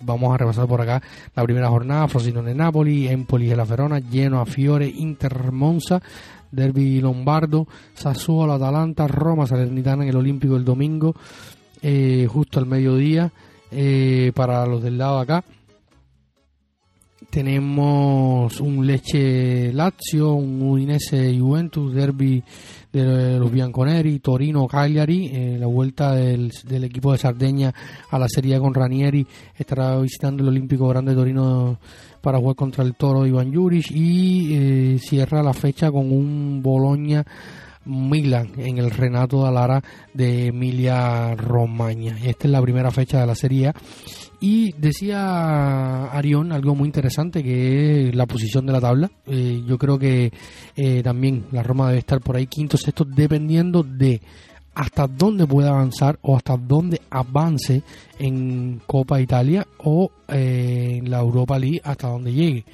[0.00, 1.02] vamos a repasar por acá
[1.34, 6.00] la primera jornada: Frosinone Napoli, Empoli de la Verona, lleno a Fiore, Inter Monza,
[6.50, 11.14] Derby Lombardo, Sassuolo, Atalanta, Roma, Salernitana en el Olímpico el domingo,
[11.82, 13.32] eh, justo al mediodía,
[13.70, 15.44] eh, para los del lado acá
[17.34, 22.40] tenemos un Leche Lazio, un Udinese Juventus, Derby
[22.92, 26.52] de los Bianconeri, Torino Cagliari, eh, la vuelta del,
[26.84, 27.74] equipo de Sardeña
[28.08, 29.26] a la Serie con Ranieri,
[29.58, 31.80] estará visitando el Olímpico Grande Torino
[32.20, 37.26] para jugar contra el Toro Iván Juric y eh, cierra la fecha con un Bologna
[37.84, 39.82] Milan en el Renato de Alara
[40.12, 42.16] de Emilia Romagna.
[42.24, 43.72] Esta es la primera fecha de la Serie
[44.46, 49.10] y decía Arión algo muy interesante que es la posición de la tabla.
[49.26, 50.30] Eh, yo creo que
[50.76, 54.20] eh, también la Roma debe estar por ahí quinto, sexto, dependiendo de
[54.74, 57.82] hasta dónde pueda avanzar o hasta dónde avance
[58.18, 62.66] en Copa Italia o eh, en la Europa League hasta donde llegue.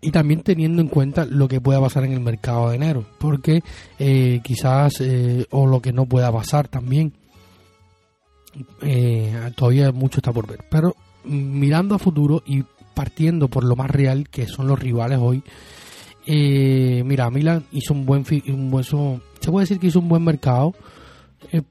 [0.00, 3.62] Y también teniendo en cuenta lo que pueda pasar en el mercado de enero, porque
[4.44, 5.02] quizás,
[5.50, 7.14] o lo que no pueda pasar también
[8.82, 10.64] eh, todavía mucho está por ver.
[10.70, 10.94] Pero
[11.24, 15.42] mirando a futuro y partiendo por lo más real que son los rivales hoy,
[16.26, 20.24] eh, mira, Milan hizo un buen, un buen se puede decir que hizo un buen
[20.24, 20.74] mercado.
[21.52, 21.62] Eh,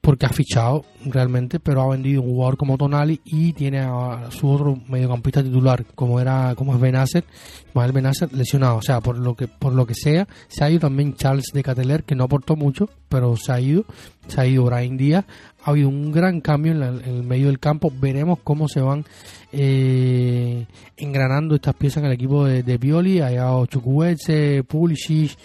[0.00, 4.48] porque ha fichado realmente, pero ha vendido un jugador como Tonali y tiene a su
[4.48, 7.24] otro mediocampista titular, como era como es Benacer,
[7.68, 10.80] Ismael Benacer lesionado, o sea, por lo que por lo que sea, se ha ido
[10.80, 13.84] también Charles de Cateler, que no aportó mucho, pero se ha ido,
[14.28, 15.24] se ha ido Brian Díaz,
[15.64, 19.04] ha habido un gran cambio en, el medio del campo, veremos cómo se van
[19.52, 20.66] eh,
[20.96, 25.36] engranando estas piezas en el equipo de, de Pioli, allá Chukwueze, Pulisic,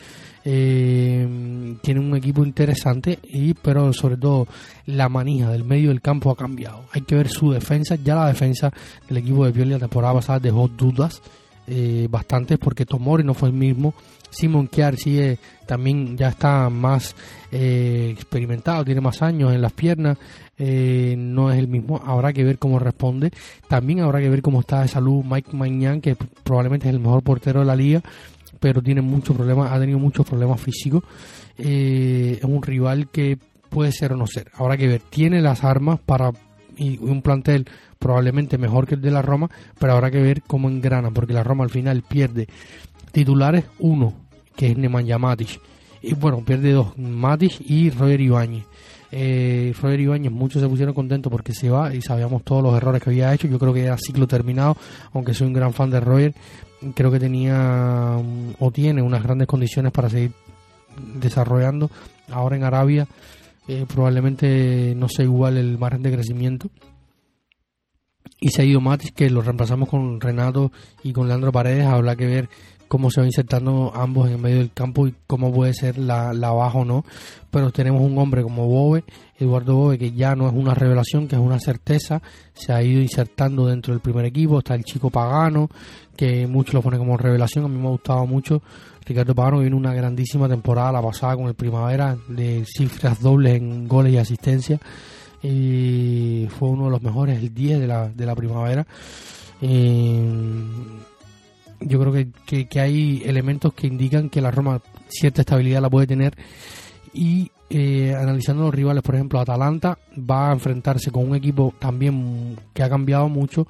[0.46, 4.48] eh, tiene un equipo interesante y pero sobre todo
[4.88, 6.84] la manija del medio del campo ha cambiado.
[6.92, 7.96] Hay que ver su defensa.
[7.96, 8.72] Ya la defensa
[9.08, 11.22] del equipo de Pioli la temporada pasada dejó dudas
[11.68, 13.94] eh, bastantes porque Tomori no fue el mismo
[14.34, 17.16] Simon Kiar sigue también ya está más
[17.52, 20.18] eh, experimentado tiene más años en las piernas
[20.58, 23.32] eh, no es el mismo habrá que ver cómo responde
[23.68, 27.24] también habrá que ver cómo está de salud Mike Mañan que probablemente es el mejor
[27.24, 28.04] portero de la liga
[28.64, 31.04] pero tiene muchos problemas, ha tenido muchos problemas físicos.
[31.58, 33.38] Eh, es un rival que
[33.70, 34.52] puede ser o no ser.
[34.54, 36.32] Habrá que ver, tiene las armas para
[36.78, 37.68] y un plantel
[38.00, 41.44] probablemente mejor que el de la Roma, pero habrá que ver cómo engrana, porque la
[41.44, 42.48] Roma al final pierde
[43.12, 44.14] titulares, uno,
[44.56, 45.60] que es Nemanja Matic,
[46.04, 48.66] y bueno, pierde dos, Matic y Roger Ibáñez.
[49.10, 53.02] Eh, Roger Ibáñez, muchos se pusieron contentos porque se va y sabíamos todos los errores
[53.02, 53.48] que había hecho.
[53.48, 54.76] Yo creo que era ciclo terminado,
[55.14, 56.34] aunque soy un gran fan de Roger,
[56.94, 58.18] creo que tenía
[58.60, 60.34] o tiene unas grandes condiciones para seguir
[61.16, 61.90] desarrollando.
[62.30, 63.08] Ahora en Arabia
[63.70, 66.70] eh, probablemente no sea igual el margen de crecimiento.
[68.42, 71.86] Y se ha ido Matis, que lo reemplazamos con Renato y con Leandro Paredes.
[71.86, 72.50] Habrá que ver
[72.94, 76.32] cómo se va insertando ambos en el medio del campo y cómo puede ser la,
[76.32, 77.04] la baja o no.
[77.50, 79.04] Pero tenemos un hombre como Bobe,
[79.40, 82.22] Eduardo Bobe, que ya no es una revelación, que es una certeza,
[82.54, 84.60] se ha ido insertando dentro del primer equipo.
[84.60, 85.70] Está el chico Pagano,
[86.16, 87.66] que muchos lo ponen como revelación.
[87.66, 88.62] A mí me ha gustado mucho.
[89.04, 93.88] Ricardo Pagano viene una grandísima temporada la pasada con el Primavera, de cifras dobles en
[93.88, 94.80] goles y asistencia.
[95.42, 98.86] Y fue uno de los mejores, el 10 de la, de la Primavera.
[99.62, 100.22] Eh,
[101.80, 102.14] yo creo
[102.46, 106.36] que, que, hay elementos que indican que la Roma cierta estabilidad la puede tener.
[107.14, 112.58] Y eh, analizando los rivales, por ejemplo, Atalanta va a enfrentarse con un equipo también
[112.74, 113.68] que ha cambiado mucho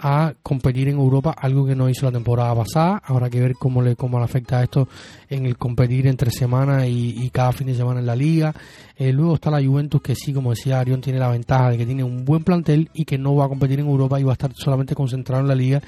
[0.00, 3.02] a competir en Europa, algo que no hizo la temporada pasada.
[3.04, 4.88] Habrá que ver cómo le, cómo le afecta esto
[5.28, 8.54] en el competir entre semana y, cada fin de semana en la liga.
[8.96, 11.86] Eh, luego está la Juventus, que sí, como decía Arión, tiene la ventaja de que
[11.86, 14.34] tiene un buen plantel y que no va a competir en Europa y va a
[14.34, 15.82] estar solamente concentrado en la liga.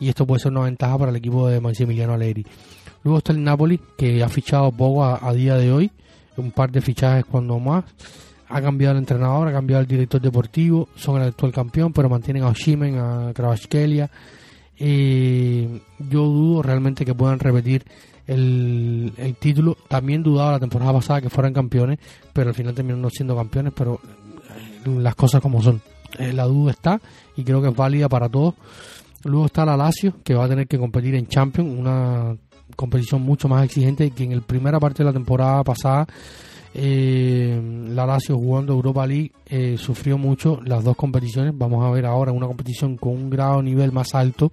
[0.00, 2.46] Y esto puede ser una ventaja para el equipo de Maximiliano Allegri.
[3.04, 5.90] Luego está el Napoli, que ha fichado poco a día de hoy,
[6.36, 7.84] un par de fichajes cuando más
[8.48, 12.42] ha cambiado el entrenador, ha cambiado el director deportivo, son el actual campeón, pero mantienen
[12.42, 14.10] a Oshimen, a Kravachkelia.
[14.78, 17.84] Eh, yo dudo realmente que puedan repetir
[18.26, 19.76] el, título.
[19.88, 21.98] También dudaba la temporada pasada que fueran campeones,
[22.32, 25.82] pero al final terminaron siendo campeones, pero eh, las cosas como son.
[26.18, 27.00] Eh, la duda está
[27.36, 28.54] y creo que es válida para todos.
[29.24, 32.36] Luego está la Lazio, que va a tener que competir en Champions, una
[32.76, 36.06] competición mucho más exigente que en el primera parte de la temporada pasada
[36.74, 41.56] eh, la Lazio jugando Europa League eh, sufrió mucho las dos competiciones.
[41.56, 44.52] Vamos a ver ahora una competición con un grado nivel más alto.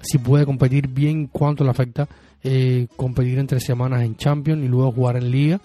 [0.00, 2.08] Si puede competir bien, cuánto le afecta
[2.42, 5.60] eh, competir entre semanas en Champions y luego jugar en Liga.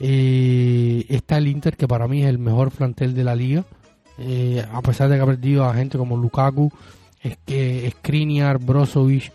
[0.00, 3.64] Eh, está el Inter, que para mí es el mejor plantel de la Liga.
[4.72, 6.72] a pesar de que ha perdido a gente como Lukaku,
[7.22, 9.32] Skriniar, Brozovic.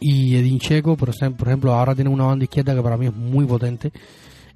[0.00, 3.44] Y Edin Checo, por ejemplo, ahora tiene una banda izquierda que para mí es muy
[3.46, 3.92] potente,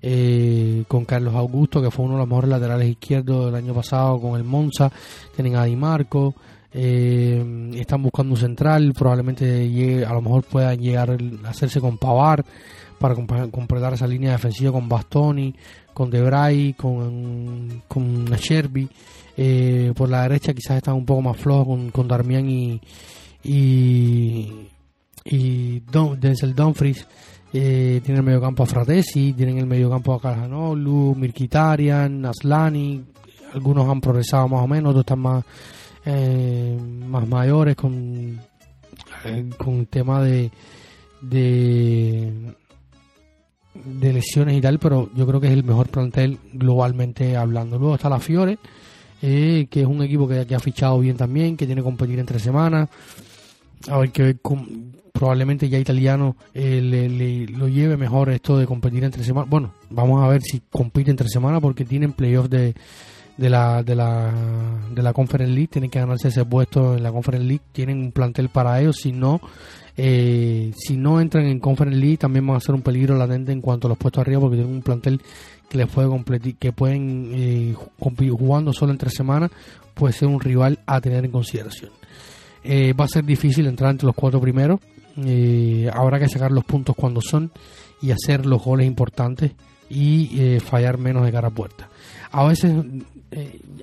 [0.01, 4.20] eh, con Carlos Augusto, que fue uno de los mejores laterales izquierdos del año pasado
[4.20, 4.90] con el Monza,
[5.34, 6.34] tienen a Di Marco,
[6.74, 12.45] eh, están buscando un central, probablemente a lo mejor puedan llegar a hacerse con Pavar
[12.99, 13.14] para
[13.51, 15.55] completar esa línea defensiva con Bastoni,
[15.93, 18.88] con Debray, con, con Sherby.
[19.36, 22.80] Eh, por la derecha quizás están un poco más flojos con, con Darmian y,
[23.43, 24.68] y,
[25.24, 27.06] y Don, Denzel Dumfries
[27.52, 33.04] eh, tiene el mediocampo a Fratesi, tienen el mediocampo a Calhanoglu, Mirkitarian, Aslani,
[33.52, 35.44] algunos han progresado más o menos, otros están más
[36.04, 38.40] eh, más mayores con
[39.24, 40.50] eh, con tema de,
[41.20, 42.54] de
[44.00, 47.78] lesiones y tal, pero yo creo que es el mejor plantel globalmente hablando.
[47.78, 48.58] Luego está la Fiore,
[49.20, 52.38] que es un equipo que, que, ha fichado bien también, que tiene que competir entre
[52.38, 52.88] semanas.
[53.88, 54.36] A ver que
[55.22, 59.48] probablemente ya italiano eh, le, lo lleve mejor esto de competir entre semanas.
[59.48, 62.74] Bueno, vamos a ver si compite entre semanas porque tienen playoffs de,
[63.36, 64.32] de la, de la,
[64.92, 68.10] de la Conference League, tienen que ganarse ese puesto en la Conference League, tienen un
[68.10, 69.40] plantel para ellos, si no,
[69.96, 73.60] eh, si no entran en Conference League también van a ser un peligro latente en
[73.60, 75.22] cuanto a los puestos arriba porque tienen un plantel
[75.70, 79.52] que les puede competir, que pueden eh, jugando solo en tres semanas
[79.94, 81.92] puede ser un rival a tener en consideración.
[82.64, 84.80] Eh, va a ser difícil entrar entre los cuatro primeros,
[85.16, 87.50] eh, habrá que sacar los puntos cuando son
[88.00, 89.52] y hacer los goles importantes
[89.88, 91.90] y fallar menos de cara a puerta.
[92.30, 92.72] A veces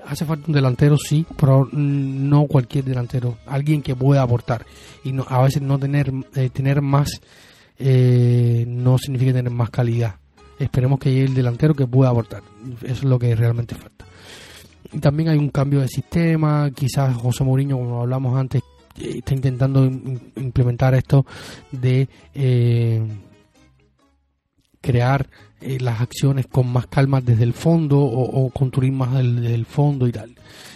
[0.08, 4.66] hace falta un delantero, sí, pero no cualquier delantero, alguien que pueda aportar
[5.04, 6.12] y no, a veces no tener
[6.52, 7.12] tener más
[7.78, 10.16] no significa tener más calidad
[10.60, 12.44] esperemos que llegue el delantero que pueda aportar.
[12.84, 14.06] Eso es lo que realmente falta.
[14.92, 19.34] Y también hay un cambio de sistema, quizás José Mourinho, como hablamos antes, eh, está
[19.34, 21.26] intentando implementar esto
[21.72, 23.02] de eh,
[24.82, 25.28] crear
[25.62, 30.08] eh, las acciones con más calma desde el fondo o, construir más desde el fondo
[30.08, 30.36] y tal.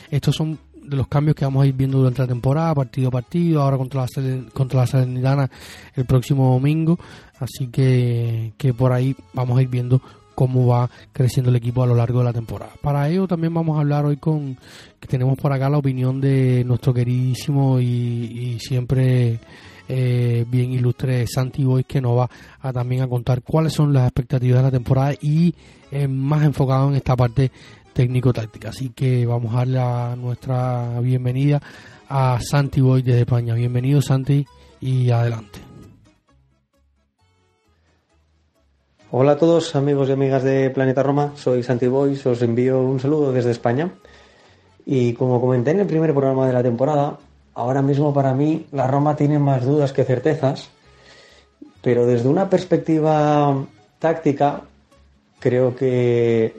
[0.10, 3.12] Estos son de los cambios que vamos a ir viendo durante la temporada, partido a
[3.12, 5.50] partido, ahora contra la, contra Salernitana
[5.96, 7.00] el próximo domingo,
[7.40, 10.02] así que, que por ahí vamos a ir viendo
[10.36, 12.74] cómo va creciendo el equipo a lo largo de la temporada.
[12.82, 14.58] Para ello también vamos a hablar hoy con,
[15.00, 19.40] que tenemos por acá la opinión de nuestro queridísimo y, siempre
[19.88, 22.30] eh, bien ilustre Santi Boy que nos va
[22.62, 25.54] a también a contar cuáles son las expectativas de la temporada y
[25.92, 27.52] eh, más enfocado en esta parte
[27.94, 28.70] técnico-táctica.
[28.70, 31.62] Así que vamos a darle nuestra bienvenida
[32.10, 33.54] a Santi Boy desde España.
[33.54, 34.46] Bienvenido Santi
[34.82, 35.73] y adelante.
[39.16, 43.00] Hola a todos amigos y amigas de Planeta Roma, soy Santi Boy, os envío un
[43.00, 43.92] saludo desde España.
[44.88, 47.20] Y como comenté en el primer programa de la temporada,
[47.54, 50.72] ahora mismo para mí la Roma tiene más dudas que certezas,
[51.84, 53.56] pero desde una perspectiva
[54.00, 54.62] táctica
[55.40, 56.58] creo que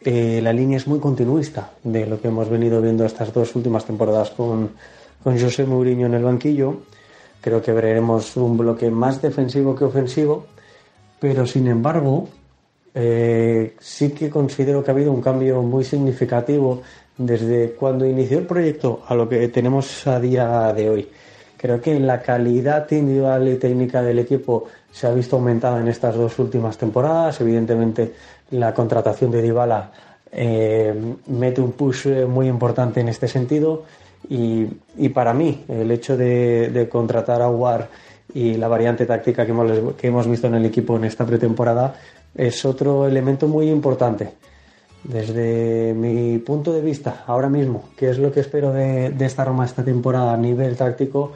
[0.00, 3.84] eh, la línea es muy continuista de lo que hemos venido viendo estas dos últimas
[3.84, 4.70] temporadas con,
[5.24, 6.76] con José Mourinho en el banquillo.
[7.40, 10.46] Creo que veremos un bloque más defensivo que ofensivo,
[11.20, 12.28] pero sin embargo,
[12.94, 16.82] eh, sí que considero que ha habido un cambio muy significativo
[17.16, 21.08] desde cuando inició el proyecto a lo que tenemos a día de hoy.
[21.56, 26.14] Creo que la calidad individual y técnica del equipo se ha visto aumentada en estas
[26.14, 27.40] dos últimas temporadas.
[27.40, 28.12] Evidentemente,
[28.52, 29.90] la contratación de Dybala
[30.30, 30.94] eh,
[31.26, 33.84] mete un push eh, muy importante en este sentido
[34.28, 34.66] y,
[35.14, 37.88] para mí el hecho de, contratar a War
[38.34, 41.94] y la variante táctica que hemos, que hemos visto en el equipo en esta pretemporada
[42.34, 44.30] es otro elemento muy importante.
[45.04, 49.44] Desde mi punto de vista, ahora mismo, ¿qué es lo que espero de, de esta
[49.44, 51.32] Roma esta temporada a nivel táctico?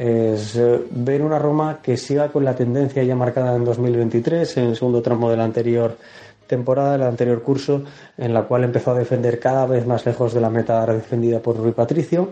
[0.00, 4.64] es eh, ver una Roma que siga con la tendencia ya marcada en 2023, en
[4.68, 5.98] el segundo tramo de la anterior
[6.46, 7.84] temporada, del anterior curso,
[8.16, 11.58] en la cual empezó a defender cada vez más lejos de la meta defendida por
[11.58, 12.30] Rui Patricio.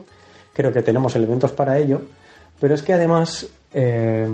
[0.54, 2.00] Creo que tenemos elementos para ello,
[2.58, 4.28] pero es que además eh,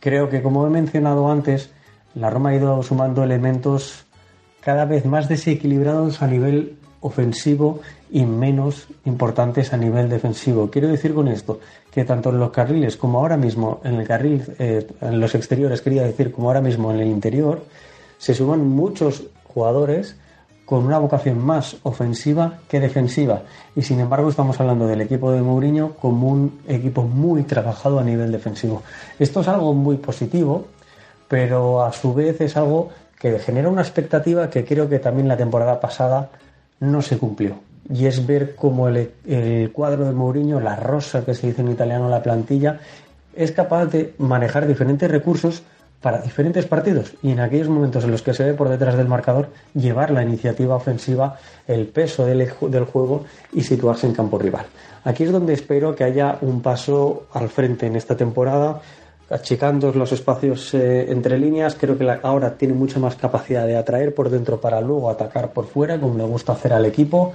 [0.00, 1.70] creo que, como he mencionado antes,
[2.14, 4.04] la Roma ha ido sumando elementos
[4.60, 10.70] cada vez más desequilibrados a nivel ofensivo y menos importantes a nivel defensivo.
[10.70, 11.60] Quiero decir con esto
[11.90, 15.82] que tanto en los carriles como ahora mismo en el carril, eh, en los exteriores,
[15.82, 17.62] quería decir como ahora mismo en el interior,
[18.16, 20.16] se suman muchos jugadores
[20.64, 23.42] con una vocación más ofensiva que defensiva.
[23.76, 28.04] Y sin embargo estamos hablando del equipo de Mourinho como un equipo muy trabajado a
[28.04, 28.82] nivel defensivo.
[29.18, 30.66] Esto es algo muy positivo,
[31.28, 35.36] pero a su vez es algo que genera una expectativa que creo que también la
[35.36, 36.30] temporada pasada
[36.80, 37.56] no se cumplió.
[37.92, 41.70] Y es ver cómo el, el cuadro de Mourinho, la rosa que se dice en
[41.70, 42.80] italiano, la plantilla,
[43.36, 45.62] es capaz de manejar diferentes recursos
[46.04, 49.08] para diferentes partidos y en aquellos momentos en los que se ve por detrás del
[49.08, 53.24] marcador llevar la iniciativa ofensiva, el peso del, del, juego
[53.54, 54.66] y situarse en campo rival.
[55.04, 58.82] Aquí es donde espero que haya un paso al frente en esta temporada,
[59.30, 61.74] achicando los espacios eh, entre líneas.
[61.74, 65.66] Creo que ahora tiene mucha más capacidad de atraer por dentro para luego atacar por
[65.66, 67.32] fuera, como le gusta hacer al equipo.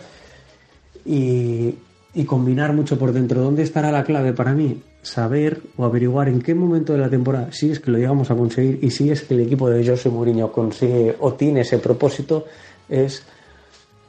[1.03, 1.73] Y,
[2.13, 3.41] y combinar mucho por dentro.
[3.41, 4.79] ¿Dónde estará la clave para mí?
[5.01, 8.35] Saber o averiguar en qué momento de la temporada, si es que lo llegamos a
[8.35, 12.45] conseguir y si es que el equipo de José Mourinho consigue o tiene ese propósito,
[12.89, 13.23] es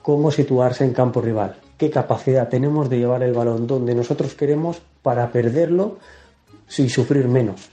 [0.02, 4.80] cómo situarse en campo rival, qué capacidad tenemos de llevar el balón donde nosotros queremos
[5.02, 5.98] para perderlo
[6.76, 7.70] y sufrir menos.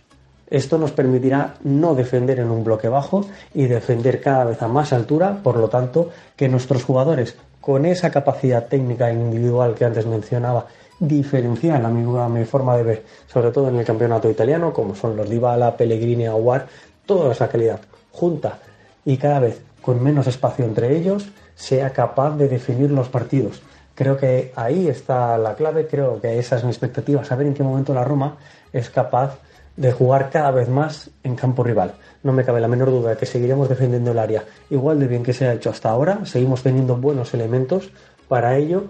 [0.50, 4.94] Esto nos permitirá no defender en un bloque bajo y defender cada vez a más
[4.94, 10.68] altura, por lo tanto, que nuestros jugadores, con esa capacidad técnica individual que antes mencionaba
[11.00, 15.16] diferencial a mi, mi forma de ver, sobre todo en el campeonato italiano, como son
[15.16, 16.68] los Dybala, Pellegrini, Aguar,
[17.06, 17.80] toda esa calidad
[18.12, 18.60] junta
[19.06, 23.62] y cada vez con menos espacio entre ellos, sea capaz de definir los partidos.
[23.96, 27.64] Creo que ahí está la clave, creo que esa es mi expectativa, saber en qué
[27.64, 28.38] momento la Roma
[28.74, 29.38] es capaz
[29.78, 31.94] de jugar cada vez más en campo rival.
[32.22, 35.24] No me cabe la menor duda de que seguiremos defendiendo el área igual de bien
[35.24, 37.90] que se ha hecho hasta ahora, seguimos teniendo buenos elementos
[38.28, 38.86] para ello,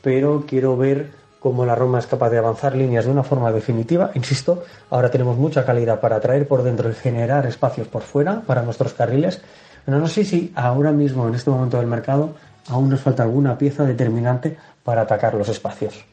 [0.00, 1.10] pero quiero ver
[1.40, 4.10] cómo la Roma es capaz de avanzar líneas de una forma definitiva.
[4.14, 8.62] Insisto, ahora tenemos mucha calidad para traer por dentro y generar espacios por fuera para
[8.62, 9.40] nuestros carriles.
[9.84, 12.34] Pero no sé si ahora mismo, en este momento del mercado,
[12.68, 16.04] aún nos falta alguna pieza determinante para atacar los espacios.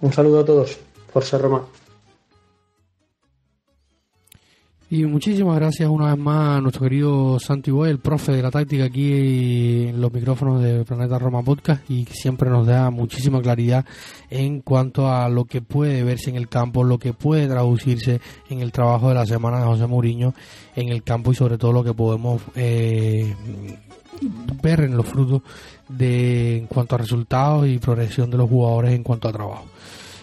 [0.00, 0.78] Un saludo a todos.
[1.12, 1.62] Forza Roma.
[4.92, 8.50] Y muchísimas gracias una vez más a nuestro querido Santi Boy, el profe de la
[8.50, 13.40] táctica aquí en los micrófonos de Planeta Roma Podcast y que siempre nos da muchísima
[13.40, 13.84] claridad
[14.30, 18.62] en cuanto a lo que puede verse en el campo, lo que puede traducirse en
[18.62, 20.34] el trabajo de la semana de José Mourinho
[20.74, 23.32] en el campo y sobre todo lo que podemos eh,
[24.60, 25.42] ver en los frutos
[25.88, 29.66] de en cuanto a resultados y progresión de los jugadores en cuanto a trabajo.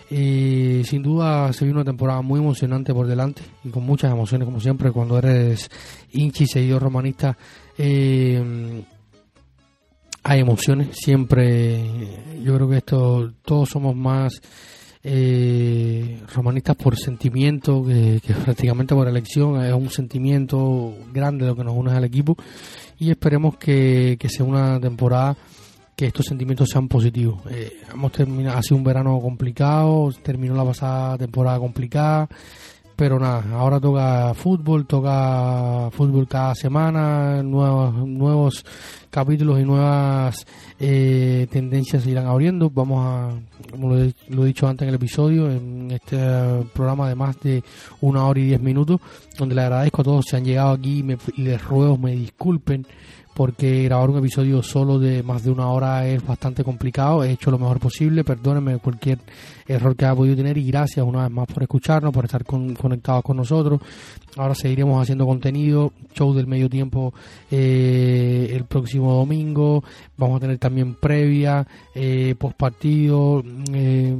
[0.09, 4.45] Y sin duda se viene una temporada muy emocionante por delante y con muchas emociones,
[4.45, 5.69] como siempre, cuando eres
[6.11, 7.37] hinchi y seguidor romanista.
[7.77, 8.83] Eh,
[10.23, 11.83] hay emociones, siempre.
[12.43, 14.41] Yo creo que esto todos somos más
[15.03, 19.63] eh, romanistas por sentimiento que, prácticamente por elección.
[19.63, 22.35] Es un sentimiento grande lo que nos une al equipo
[22.99, 25.37] y esperemos que, que sea una temporada
[25.97, 27.41] que estos sentimientos sean positivos.
[27.49, 32.29] Eh, hemos terminado, ha sido un verano complicado, terminó la pasada temporada complicada,
[32.95, 38.63] pero nada, ahora toca fútbol, toca fútbol cada semana, nuevos, nuevos
[39.09, 40.45] capítulos y nuevas
[40.79, 42.69] eh, tendencias se irán abriendo.
[42.69, 43.31] Vamos a,
[43.71, 46.15] como lo he, lo dicho antes en el episodio, en este
[46.75, 47.63] programa de más de
[48.01, 49.01] una hora y diez minutos,
[49.35, 51.03] donde le agradezco a todos si han llegado aquí
[51.37, 52.85] y les ruego me disculpen
[53.37, 57.23] porque grabar un episodio solo de más de una hora es bastante complicado.
[57.23, 59.19] He hecho lo mejor posible, perdónenme cualquier
[59.67, 63.23] error que haya podido tener y gracias una vez más por escucharnos, por estar conectados
[63.23, 63.79] con nosotros.
[64.37, 67.13] Ahora seguiremos haciendo contenido, show del medio tiempo
[67.51, 69.83] eh, el próximo domingo.
[70.17, 73.43] Vamos a tener también previa, eh, post partido.
[73.71, 74.15] Eh,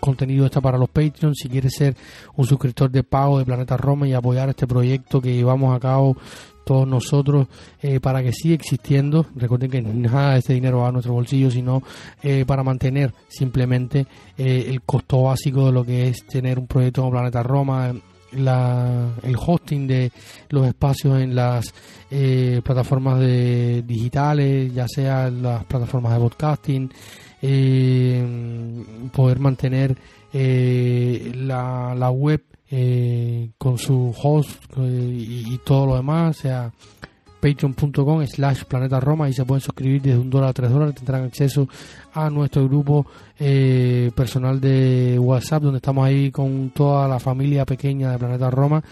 [0.00, 1.36] contenido está para los Patreons.
[1.38, 1.94] Si quieres ser
[2.36, 6.16] un suscriptor de pago de Planeta Roma y apoyar este proyecto que llevamos a cabo
[6.66, 7.46] todos nosotros
[7.80, 9.24] eh, para que siga existiendo.
[9.36, 11.80] Recuerden que nada de este dinero va a nuestro bolsillo, sino
[12.20, 14.04] eh, para mantener simplemente
[14.36, 17.94] eh, el costo básico de lo que es tener un proyecto como Planeta Roma,
[18.32, 20.10] la, el hosting de
[20.48, 21.72] los espacios en las
[22.64, 26.90] plataformas de digitales, ya sea las plataformas de podcasting,
[29.12, 29.96] poder mantener
[30.32, 36.72] la, la web eh, con su host eh, y, todo lo demás, o sea,
[37.40, 41.24] patreon.com slash planeta Roma y se pueden suscribir desde un dólar a tres dólares, tendrán
[41.24, 41.68] acceso
[42.12, 43.06] a nuestro grupo
[43.38, 48.82] eh, personal de WhatsApp donde estamos ahí con toda la familia pequeña de Planeta Roma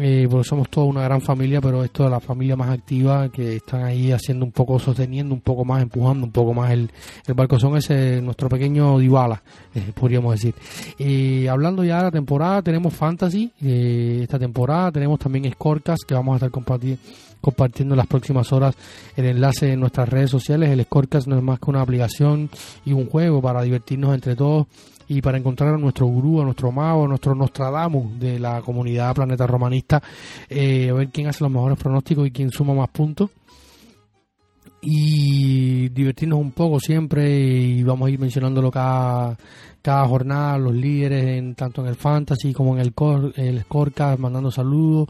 [0.00, 3.56] eh, porque somos toda una gran familia, pero esto de la familia más activa que
[3.56, 6.90] están ahí haciendo un poco, sosteniendo un poco más, empujando un poco más el,
[7.26, 7.58] el barco.
[7.58, 9.42] Son ese nuestro pequeño Dybala,
[9.74, 10.54] eh, podríamos decir.
[10.98, 16.14] Y hablando ya de la temporada, tenemos Fantasy eh, esta temporada, tenemos también Scorecast que
[16.14, 17.02] vamos a estar compartiendo
[17.42, 18.76] compartiendo en las próximas horas
[19.16, 20.70] el enlace en nuestras redes sociales.
[20.70, 22.48] El Scorecast no es más que una aplicación
[22.84, 24.68] y un juego para divertirnos entre todos
[25.16, 29.14] y para encontrar a nuestro gurú, a nuestro mago, a nuestro Nostradamus de la comunidad
[29.14, 30.02] Planeta Romanista,
[30.48, 33.30] eh, a ver quién hace los mejores pronósticos y quién suma más puntos.
[34.84, 39.38] Y divertirnos un poco siempre y vamos a ir mencionándolo cada,
[39.80, 42.92] cada jornada, los líderes en, tanto en el fantasy como en el,
[43.36, 45.08] el scorecard, mandando saludos.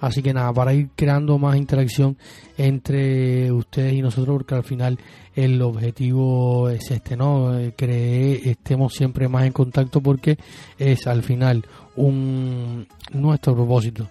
[0.00, 2.18] Así que nada, para ir creando más interacción
[2.58, 4.98] entre ustedes y nosotros, porque al final
[5.34, 7.58] el objetivo es este, ¿no?
[7.58, 10.38] Eh, que estemos siempre más en contacto porque
[10.78, 11.64] es al final
[11.96, 14.08] un nuestro propósito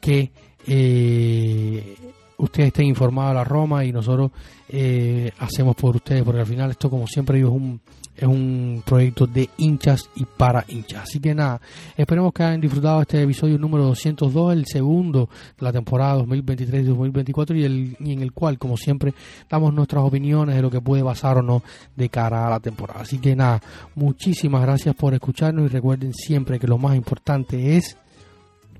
[0.00, 0.30] que
[0.66, 1.96] eh,
[2.38, 4.30] ustedes estén informados de la Roma y nosotros
[4.68, 7.80] eh, hacemos por ustedes, porque al final esto como siempre es un
[8.16, 11.02] es un proyecto de hinchas y para hinchas.
[11.02, 11.60] Así que nada,
[11.96, 17.96] esperemos que hayan disfrutado este episodio número 202, el segundo de la temporada 2023-2024 y,
[18.08, 19.12] y en el cual, como siempre,
[19.50, 21.62] damos nuestras opiniones de lo que puede pasar o no
[21.94, 23.00] de cara a la temporada.
[23.00, 23.60] Así que nada,
[23.94, 27.96] muchísimas gracias por escucharnos y recuerden siempre que lo más importante es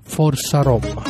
[0.03, 1.03] Forza Roma.